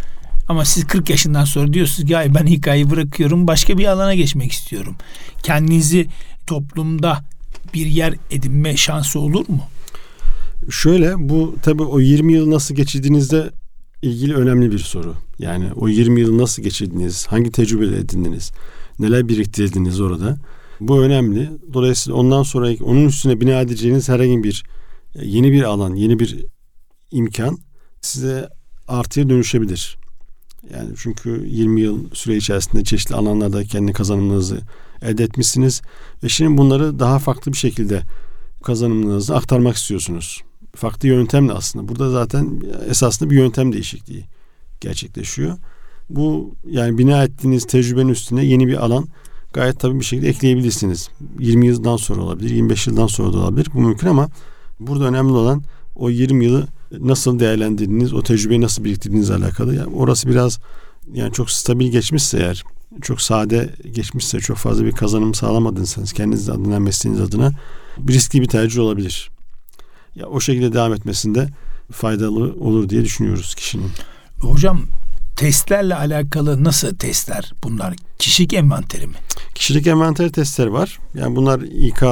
[0.48, 4.96] Ama siz 40 yaşından sonra diyorsunuz ki ben İK'yı bırakıyorum başka bir alana geçmek istiyorum.
[5.42, 6.08] Kendinizi
[6.46, 7.24] toplumda
[7.74, 9.62] bir yer edinme şansı olur mu?
[10.70, 13.50] Şöyle bu tabii o 20 yıl nasıl geçirdiğinizde
[14.02, 15.14] ilgili önemli bir soru.
[15.38, 17.26] Yani o 20 yıl nasıl geçirdiniz?
[17.26, 18.52] Hangi tecrübeler edindiniz?
[18.98, 20.36] Neler biriktirdiniz orada?
[20.80, 21.50] Bu önemli.
[21.72, 24.64] Dolayısıyla ondan sonra onun üstüne bina edeceğiniz herhangi bir
[25.22, 26.46] yeni bir alan, yeni bir
[27.10, 27.58] imkan
[28.00, 28.48] size
[28.88, 29.98] artıya dönüşebilir.
[30.74, 34.60] Yani çünkü 20 yıl süre içerisinde çeşitli alanlarda kendi kazanımlarınızı
[35.02, 35.82] elde etmişsiniz
[36.22, 38.02] ve şimdi bunları daha farklı bir şekilde
[38.62, 40.42] kazanımlarınızı aktarmak istiyorsunuz.
[40.76, 41.88] Farklı yöntemle aslında.
[41.88, 44.24] Burada zaten esasında bir yöntem değişikliği
[44.80, 45.56] gerçekleşiyor.
[46.10, 49.08] Bu yani bina ettiğiniz tecrübenin üstüne yeni bir alan
[49.52, 51.08] gayet tabii bir şekilde ekleyebilirsiniz.
[51.38, 53.68] 20 yıldan sonra olabilir, 25 yıldan sonra da olabilir.
[53.74, 54.28] Bu mümkün ama
[54.80, 55.62] burada önemli olan
[55.96, 56.66] o 20 yılı
[57.00, 59.74] nasıl değerlendirdiğiniz, o tecrübeyi nasıl biriktirdiğinizle alakalı.
[59.74, 60.58] Yani orası biraz
[61.12, 62.64] yani çok stabil geçmişse eğer,
[63.02, 67.52] çok sade geçmişse, çok fazla bir kazanım sağlamadıysanız kendiniz adına, mesleğiniz adına
[67.98, 69.30] bir riskli bir tercih olabilir.
[70.18, 71.48] Ya o şekilde devam etmesinde
[71.92, 73.90] faydalı olur diye düşünüyoruz kişinin.
[74.40, 74.80] Hocam
[75.36, 77.94] testlerle alakalı nasıl testler bunlar?
[78.18, 79.14] Kişilik envanteri mi?
[79.54, 80.98] Kişilik envanteri testleri var.
[81.14, 82.02] Yani bunlar İK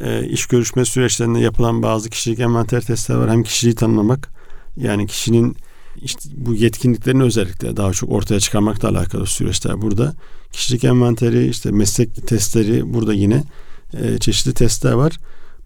[0.00, 3.30] e, iş görüşme süreçlerinde yapılan bazı kişilik envanter testleri var.
[3.30, 4.28] Hem kişiliği tanımlamak
[4.76, 5.56] yani kişinin
[5.96, 10.14] işte bu yetkinliklerini özellikle daha çok ortaya çıkarmakla alakalı süreçler burada.
[10.52, 13.44] Kişilik envanteri işte meslek testleri burada yine
[13.92, 15.12] e, çeşitli testler var.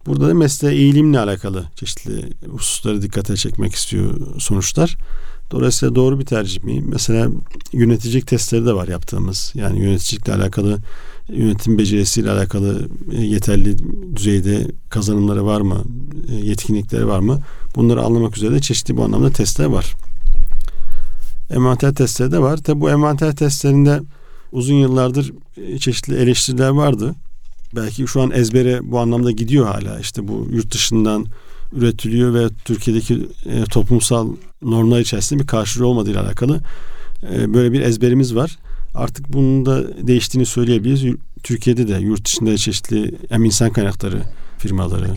[0.08, 4.96] Burada da mesleğe eğilimle alakalı çeşitli hususları dikkate çekmek istiyor sonuçlar.
[5.50, 6.82] Dolayısıyla doğru bir tercih mi?
[6.86, 7.28] Mesela
[7.72, 9.52] yöneticilik testleri de var yaptığımız.
[9.54, 10.78] Yani yöneticilikle alakalı
[11.28, 13.76] yönetim becerisiyle alakalı e, yeterli
[14.16, 15.84] düzeyde kazanımları var mı?
[16.28, 17.40] E, yetkinlikleri var mı?
[17.76, 19.94] Bunları anlamak üzere de çeşitli bu anlamda testler var.
[21.50, 22.56] Envanter testleri de var.
[22.56, 24.00] Tabi bu envanter testlerinde
[24.52, 27.14] uzun yıllardır e, çeşitli eleştiriler vardı.
[27.76, 30.00] Belki şu an ezbere bu anlamda gidiyor hala.
[30.00, 31.26] İşte bu yurt dışından
[31.72, 34.28] üretiliyor ve Türkiye'deki e, toplumsal
[34.62, 36.60] normlar içerisinde bir karşılığı olmadığıyla alakalı
[37.32, 38.58] e, böyle bir ezberimiz var.
[38.94, 41.16] Artık bunun da değiştiğini söyleyebiliriz.
[41.42, 44.22] Türkiye'de de yurt dışında çeşitli hem insan kaynakları
[44.58, 45.08] firmaları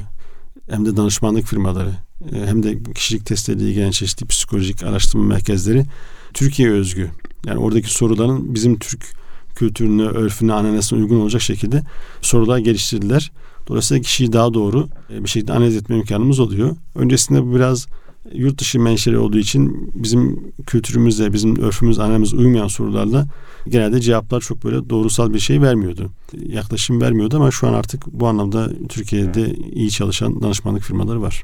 [0.69, 1.91] hem de danışmanlık firmaları
[2.33, 5.85] e, hem de kişilik testleriyle ilgilenen çeşitli psikolojik araştırma merkezleri
[6.33, 7.11] Türkiye özgü.
[7.45, 9.20] Yani oradaki soruların bizim Türk
[9.55, 11.83] kültürüne, örfüne, ananesine uygun olacak şekilde
[12.21, 13.31] sorular geliştirdiler.
[13.67, 16.75] Dolayısıyla kişiyi daha doğru e, bir şekilde analiz etme imkanımız oluyor.
[16.95, 17.87] Öncesinde bu biraz
[18.33, 23.27] yurt dışı menşeli olduğu için bizim kültürümüzle, bizim örfümüz, annemiz uymayan sorularla
[23.67, 26.09] genelde cevaplar çok böyle doğrusal bir şey vermiyordu.
[26.47, 31.43] Yaklaşım vermiyordu ama şu an artık bu anlamda Türkiye'de iyi çalışan danışmanlık firmaları var.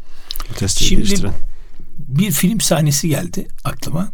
[0.50, 1.34] Bu testleri Şimdi geliştiren.
[1.98, 4.12] bir film sahnesi geldi aklıma.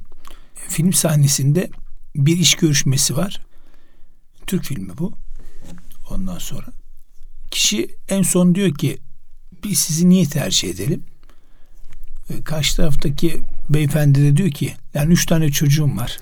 [0.69, 1.69] Film sahnesinde
[2.15, 3.41] bir iş görüşmesi var.
[4.47, 5.13] Türk filmi bu.
[6.09, 6.67] Ondan sonra
[7.51, 8.97] kişi en son diyor ki
[9.63, 11.03] biz sizi niye tercih edelim?
[12.29, 16.19] E, karşı taraftaki beyefendi de diyor ki yani üç tane çocuğum var.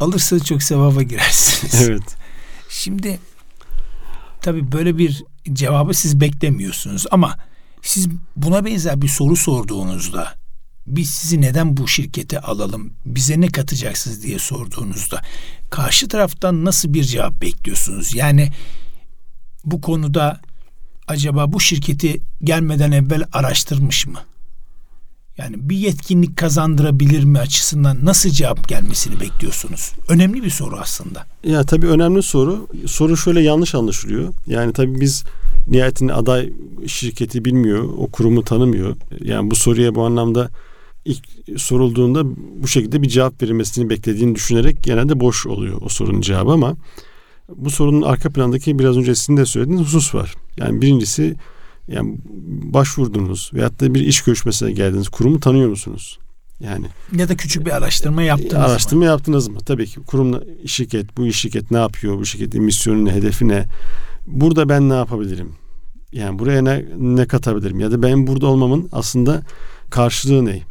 [0.00, 1.74] Alırsanız çok sevaba girersiniz.
[1.88, 2.16] Evet.
[2.68, 3.20] Şimdi
[4.40, 7.38] tabii böyle bir cevabı siz beklemiyorsunuz ama
[7.82, 10.34] siz buna benzer bir soru sorduğunuzda
[10.96, 15.22] biz sizi neden bu şirkete alalım, bize ne katacaksınız diye sorduğunuzda
[15.70, 18.14] karşı taraftan nasıl bir cevap bekliyorsunuz?
[18.14, 18.48] Yani
[19.64, 20.40] bu konuda
[21.08, 24.18] acaba bu şirketi gelmeden evvel araştırmış mı?
[25.38, 29.92] Yani bir yetkinlik kazandırabilir mi açısından nasıl cevap gelmesini bekliyorsunuz?
[30.08, 31.26] Önemli bir soru aslında.
[31.44, 32.68] Ya tabii önemli soru.
[32.86, 34.34] Soru şöyle yanlış anlaşılıyor.
[34.46, 35.24] Yani tabii biz
[35.68, 36.52] nihayetinde aday
[36.86, 38.96] şirketi bilmiyor, o kurumu tanımıyor.
[39.20, 40.50] Yani bu soruya bu anlamda
[41.08, 42.22] ilk sorulduğunda
[42.62, 46.76] bu şekilde bir cevap verilmesini beklediğini düşünerek genelde boş oluyor o sorunun cevabı ama
[47.56, 50.34] bu sorunun arka plandaki biraz önce sizin de söylediğiniz husus var.
[50.56, 51.36] Yani birincisi
[51.88, 52.18] yani
[52.62, 55.08] başvurdunuz veyahut da bir iş görüşmesine geldiniz.
[55.08, 56.18] Kurumu tanıyor musunuz?
[56.60, 59.04] Yani ya da küçük bir araştırma yaptınız araştırma mı?
[59.04, 59.58] yaptınız mı?
[59.66, 62.18] Tabii ki kurum şirket bu şirket ne yapıyor?
[62.18, 63.64] Bu şirketin misyonu ne, hedefi ne?
[64.26, 65.52] Burada ben ne yapabilirim?
[66.12, 67.80] Yani buraya ne, ne katabilirim?
[67.80, 69.42] Ya da ben burada olmamın aslında
[69.90, 70.62] karşılığı ne?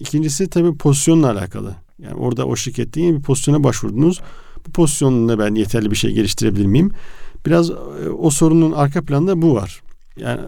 [0.00, 1.74] İkincisi tabii pozisyonla alakalı.
[1.98, 4.20] Yani orada o şirkette yeni bir pozisyona başvurdunuz.
[4.66, 6.90] Bu pozisyonla ben yeterli bir şey geliştirebilir miyim?
[7.46, 7.74] Biraz e,
[8.18, 9.82] o sorunun arka planında bu var.
[10.16, 10.40] Yani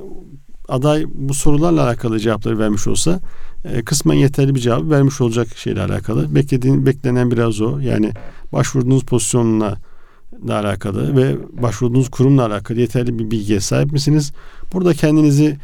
[0.69, 3.21] aday bu sorularla alakalı cevapları vermiş olsa
[3.65, 6.35] e, kısmen yeterli bir cevap vermiş olacak şeyle alakalı.
[6.35, 7.79] Beklediğin beklenen biraz o.
[7.79, 8.13] Yani
[8.53, 9.79] başvurduğunuz pozisyonla
[10.49, 14.33] da alakalı ve başvurduğunuz kurumla alakalı yeterli bir bilgiye sahip misiniz?
[14.73, 15.59] Burada kendinizi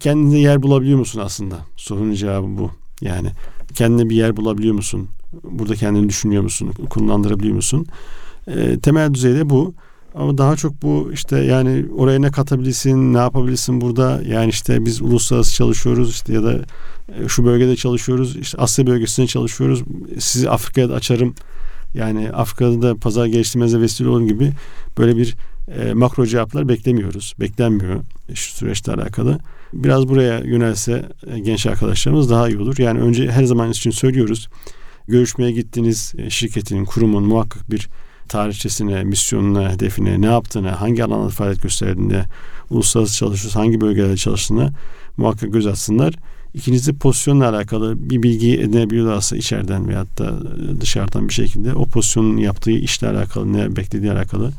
[0.00, 1.56] kendinize yer bulabiliyor musun aslında?
[1.76, 2.70] Sorunun cevabı bu.
[3.04, 3.28] Yani
[3.74, 5.08] kendine bir yer bulabiliyor musun?
[5.44, 6.72] Burada kendini düşünüyor musun?
[6.90, 7.86] Kullandırabiliyor musun?
[8.46, 9.74] E, temel düzeyde bu.
[10.14, 14.22] Ama daha çok bu işte yani oraya ne katabilirsin, ne yapabilirsin burada?
[14.26, 16.54] Yani işte biz uluslararası çalışıyoruz işte ya da
[17.08, 18.36] e, şu bölgede çalışıyoruz.
[18.36, 19.82] işte Asya bölgesinde çalışıyoruz.
[20.18, 21.34] Sizi Afrika'ya da açarım.
[21.94, 24.52] Yani Afrika'da da pazar geliştirmenize vesile olun gibi
[24.98, 25.36] böyle bir
[25.78, 27.34] e, makro cevaplar beklemiyoruz.
[27.40, 28.00] Beklenmiyor
[28.34, 29.38] şu süreçle alakalı.
[29.74, 32.78] Biraz buraya yönelse e, genç arkadaşlarımız daha iyi olur.
[32.78, 34.48] Yani önce her zaman için söylüyoruz.
[35.08, 37.88] Görüşmeye gittiğiniz e, şirketin, kurumun muhakkak bir
[38.28, 42.24] tarihçesine, misyonuna, hedefine, ne yaptığını, hangi alanda faaliyet gösterdiğinde,
[42.70, 44.70] uluslararası çalışıyorsa hangi bölgelerde çalıştığını
[45.16, 46.14] muhakkak göz atsınlar.
[46.54, 50.32] İkincisi pozisyonla alakalı bir bilgi edinebiliyorlarsa içeriden veyahut da
[50.80, 54.50] dışarıdan bir şekilde o pozisyonun yaptığı işle alakalı, ne beklediği alakalı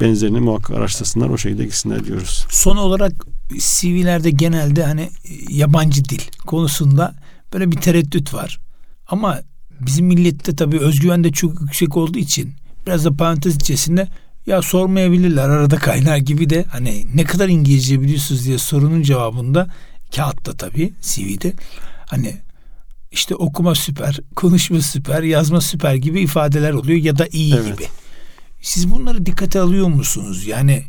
[0.00, 2.46] benzerini muhakkak araştırsınlar o şekilde gitsinler diyoruz.
[2.50, 3.12] Son olarak
[3.58, 5.10] CV'lerde genelde hani
[5.48, 7.14] yabancı dil konusunda
[7.52, 8.60] böyle bir tereddüt var.
[9.06, 9.40] Ama
[9.80, 12.54] bizim millette tabii özgüven de çok yüksek olduğu için
[12.86, 14.08] biraz da parantez içerisinde
[14.46, 19.68] ya sormayabilirler arada kaynar gibi de hani ne kadar İngilizce biliyorsunuz diye sorunun cevabında
[20.16, 21.52] kağıtta tabii CV'de
[22.06, 22.36] hani
[23.12, 27.66] işte okuma süper, konuşma süper, yazma süper gibi ifadeler oluyor ya da iyi evet.
[27.66, 27.88] gibi.
[28.62, 30.46] Siz bunları dikkate alıyor musunuz?
[30.46, 30.84] Yani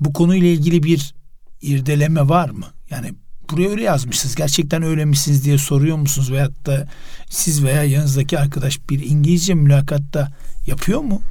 [0.00, 1.14] bu konuyla ilgili bir
[1.62, 2.66] irdeleme var mı?
[2.90, 3.14] Yani
[3.50, 4.34] buraya öyle yazmışsınız.
[4.34, 6.32] Gerçekten öyle misiniz diye soruyor musunuz?
[6.32, 6.88] Veyahut da
[7.28, 10.32] siz veya yanınızdaki arkadaş bir İngilizce mülakatta
[10.66, 11.22] yapıyor mu?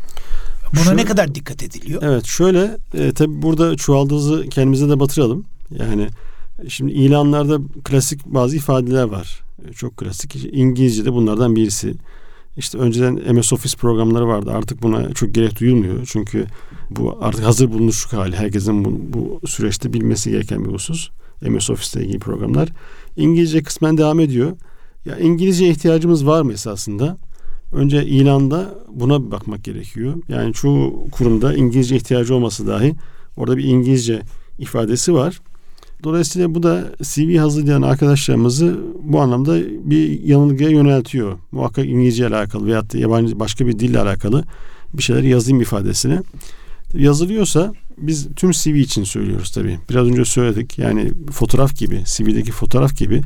[0.73, 2.01] Buna şöyle, ne kadar dikkat ediliyor?
[2.03, 5.45] Evet şöyle e, tabi burada çuvaldızı kendimize de batıralım.
[5.79, 6.07] Yani
[6.67, 9.41] şimdi ilanlarda klasik bazı ifadeler var.
[9.69, 10.35] E, çok klasik.
[10.51, 11.93] İngilizce de bunlardan birisi.
[12.57, 14.51] İşte önceden MS Office programları vardı.
[14.51, 16.05] Artık buna çok gerek duyulmuyor.
[16.05, 16.45] Çünkü
[16.89, 18.35] bu artık hazır bulunuşluk hali.
[18.35, 21.09] Herkesin bu, bu süreçte bilmesi gereken bir husus.
[21.41, 22.69] MS Office ilgili programlar.
[23.17, 24.51] İngilizce kısmen devam ediyor.
[25.05, 27.17] Ya İngilizce ihtiyacımız var mı esasında?
[27.71, 30.15] Önce ilanda buna bir bakmak gerekiyor.
[30.27, 32.95] Yani çoğu kurumda İngilizce ihtiyacı olması dahi
[33.37, 34.21] orada bir İngilizce
[34.59, 35.39] ifadesi var.
[36.03, 41.37] Dolayısıyla bu da CV hazırlayan arkadaşlarımızı bu anlamda bir yanılgıya yöneltiyor.
[41.51, 44.43] Muhakkak İngilizce ile alakalı veyahut da yabancı başka bir dille alakalı
[44.93, 46.19] bir şeyler yazayım ifadesini.
[46.93, 49.79] Yazılıyorsa biz tüm CV için söylüyoruz tabii.
[49.89, 50.79] Biraz önce söyledik.
[50.79, 53.21] Yani fotoğraf gibi, CV'deki fotoğraf gibi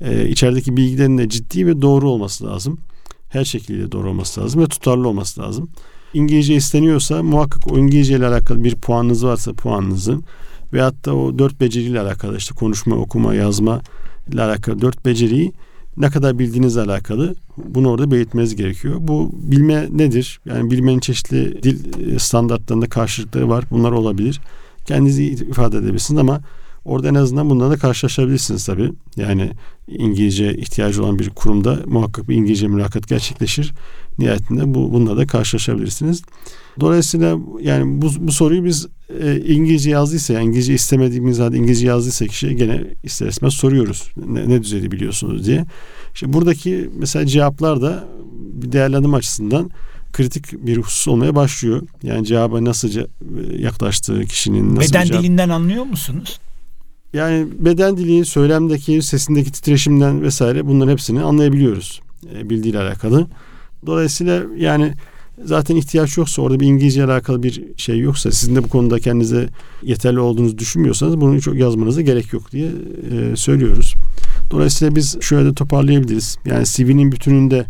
[0.00, 2.78] e, içerideki bilgilerin de ciddi ve doğru olması lazım.
[3.28, 5.68] Her şekilde doğru olması lazım ve tutarlı olması lazım.
[6.14, 10.18] İngilizce isteniyorsa muhakkak o İngilizce ile alakalı bir puanınız varsa puanınızı
[10.72, 13.80] veyahut da o dört beceriyle alakalı işte konuşma, okuma, yazma
[14.32, 15.52] ile alakalı dört beceriyi
[15.96, 18.94] ne kadar bildiğinizle alakalı bunu orada belirtmeniz gerekiyor.
[18.98, 20.40] Bu bilme nedir?
[20.44, 23.64] Yani bilmenin çeşitli dil e, standartlarında karşılıkları var.
[23.70, 24.40] Bunlar olabilir.
[24.84, 26.40] Kendinizi ifade edebilirsiniz ama
[26.84, 28.92] orada en azından bunlarla karşılaşabilirsiniz tabii.
[29.16, 29.50] Yani
[29.88, 33.72] İngilizce ihtiyacı olan bir kurumda muhakkak bir İngilizce mülakat gerçekleşir.
[34.18, 36.22] Nihayetinde bu bununla da karşılaşabilirsiniz.
[36.80, 38.86] Dolayısıyla yani bu, bu soruyu biz
[39.22, 44.10] e, İngilizce yazdıysa, yani İngilizce istemediğimiz halde İngilizce yazdıysa kişiye gene ister istemez soruyoruz.
[44.26, 45.64] Ne, ne düzeyde biliyorsunuz diye.
[46.14, 49.70] İşte buradaki mesela cevaplar da bir değerlendirme açısından
[50.12, 51.82] kritik bir husus olmaya başlıyor.
[52.02, 52.88] Yani cevaba nasıl
[53.58, 55.22] yaklaştığı kişinin nasıl Beden cevap...
[55.22, 56.40] dilinden anlıyor musunuz?
[57.12, 62.00] Yani beden dili, söylemdeki, sesindeki titreşimden vesaire bunların hepsini anlayabiliyoruz.
[62.36, 63.26] E, bildiğiyle alakalı.
[63.86, 64.92] Dolayısıyla yani
[65.44, 69.48] zaten ihtiyaç yoksa orada bir İngilizce alakalı bir şey yoksa sizin de bu konuda kendinize
[69.82, 72.70] yeterli olduğunuzu düşünmüyorsanız bunu çok yazmanıza gerek yok diye
[73.12, 73.94] e, söylüyoruz.
[74.50, 76.38] Dolayısıyla biz şöyle de toparlayabiliriz.
[76.44, 77.66] Yani CV'nin bütününde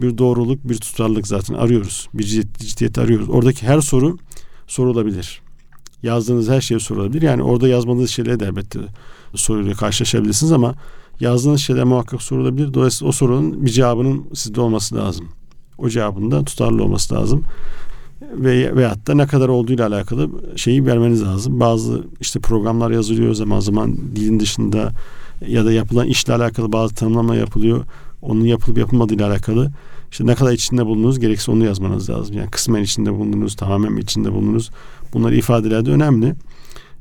[0.00, 2.08] bir doğruluk, bir tutarlılık zaten arıyoruz.
[2.14, 2.24] Bir
[2.58, 3.28] ciddiyet arıyoruz.
[3.28, 4.18] Oradaki her soru
[4.66, 5.43] sorulabilir.
[6.04, 7.22] Yazdığınız her şey sorulabilir.
[7.22, 8.78] Yani orada yazmadığınız şeyleri de elbette
[9.34, 10.74] soruyla karşılaşabilirsiniz ama
[11.20, 12.74] yazdığınız şeyler muhakkak sorulabilir.
[12.74, 15.28] Dolayısıyla o sorunun bir cevabının sizde olması lazım.
[15.78, 17.42] O cevabın da tutarlı olması lazım.
[18.22, 21.60] Ve veyahut da ne kadar olduğuyla alakalı şeyi vermeniz lazım.
[21.60, 24.92] Bazı işte programlar yazılıyor zaman zaman dilin dışında
[25.48, 27.84] ya da yapılan işle alakalı bazı tanımlama yapılıyor.
[28.22, 29.70] Onun yapılıp yapılmadığıyla alakalı
[30.14, 32.36] işte ne kadar içinde bulundunuz gerekse onu yazmanız lazım.
[32.36, 34.70] Yani kısmen içinde bulundunuz, tamamen içinde bulundunuz.
[35.12, 36.34] Bunlar ifadeler de önemli.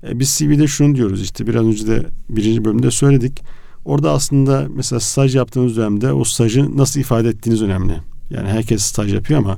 [0.07, 3.41] E, biz CV'de şunu diyoruz işte biraz önce de birinci bölümde söyledik.
[3.86, 7.93] Orada aslında mesela staj yaptığınız dönemde o stajı nasıl ifade ettiğiniz önemli.
[8.30, 9.57] Yani herkes staj yapıyor ama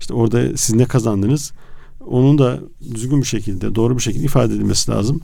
[0.00, 1.52] işte orada siz ne kazandınız
[2.06, 2.60] onun da
[2.94, 5.20] düzgün bir şekilde, doğru bir şekilde ifade edilmesi lazım.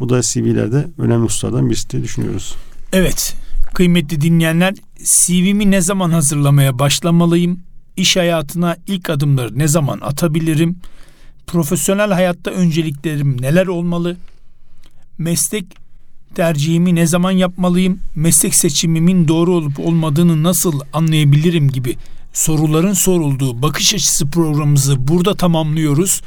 [0.00, 2.54] Bu da CV'lerde önemli hususlardan birisi diye düşünüyoruz.
[2.92, 3.36] Evet,
[3.74, 7.60] kıymetli dinleyenler, CV'mi ne zaman hazırlamaya başlamalıyım?
[7.96, 10.76] İş hayatına ilk adımları ne zaman atabilirim?
[11.46, 14.16] Profesyonel hayatta önceliklerim neler olmalı?
[15.18, 15.64] Meslek
[16.34, 18.00] tercihimi ne zaman yapmalıyım?
[18.14, 21.96] Meslek seçimimin doğru olup olmadığını nasıl anlayabilirim gibi
[22.32, 26.20] soruların sorulduğu bakış açısı programımızı burada tamamlıyoruz.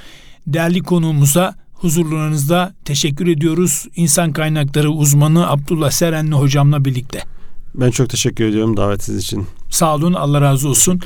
[0.48, 3.86] Değerli konuğumuza huzurlarınızda teşekkür ediyoruz.
[3.96, 7.35] İnsan kaynakları uzmanı Abdullah Serenli hocamla birlikte.
[7.80, 9.48] Ben çok teşekkür ediyorum davetiniz için.
[9.70, 11.02] Sağ olun Allah razı olsun.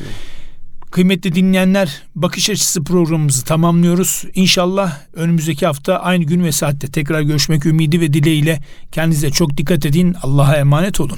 [0.91, 4.23] Kıymetli dinleyenler bakış açısı programımızı tamamlıyoruz.
[4.35, 8.61] İnşallah önümüzdeki hafta aynı gün ve saatte tekrar görüşmek ümidi ve dileğiyle
[8.91, 10.15] kendinize çok dikkat edin.
[10.23, 11.17] Allah'a emanet olun.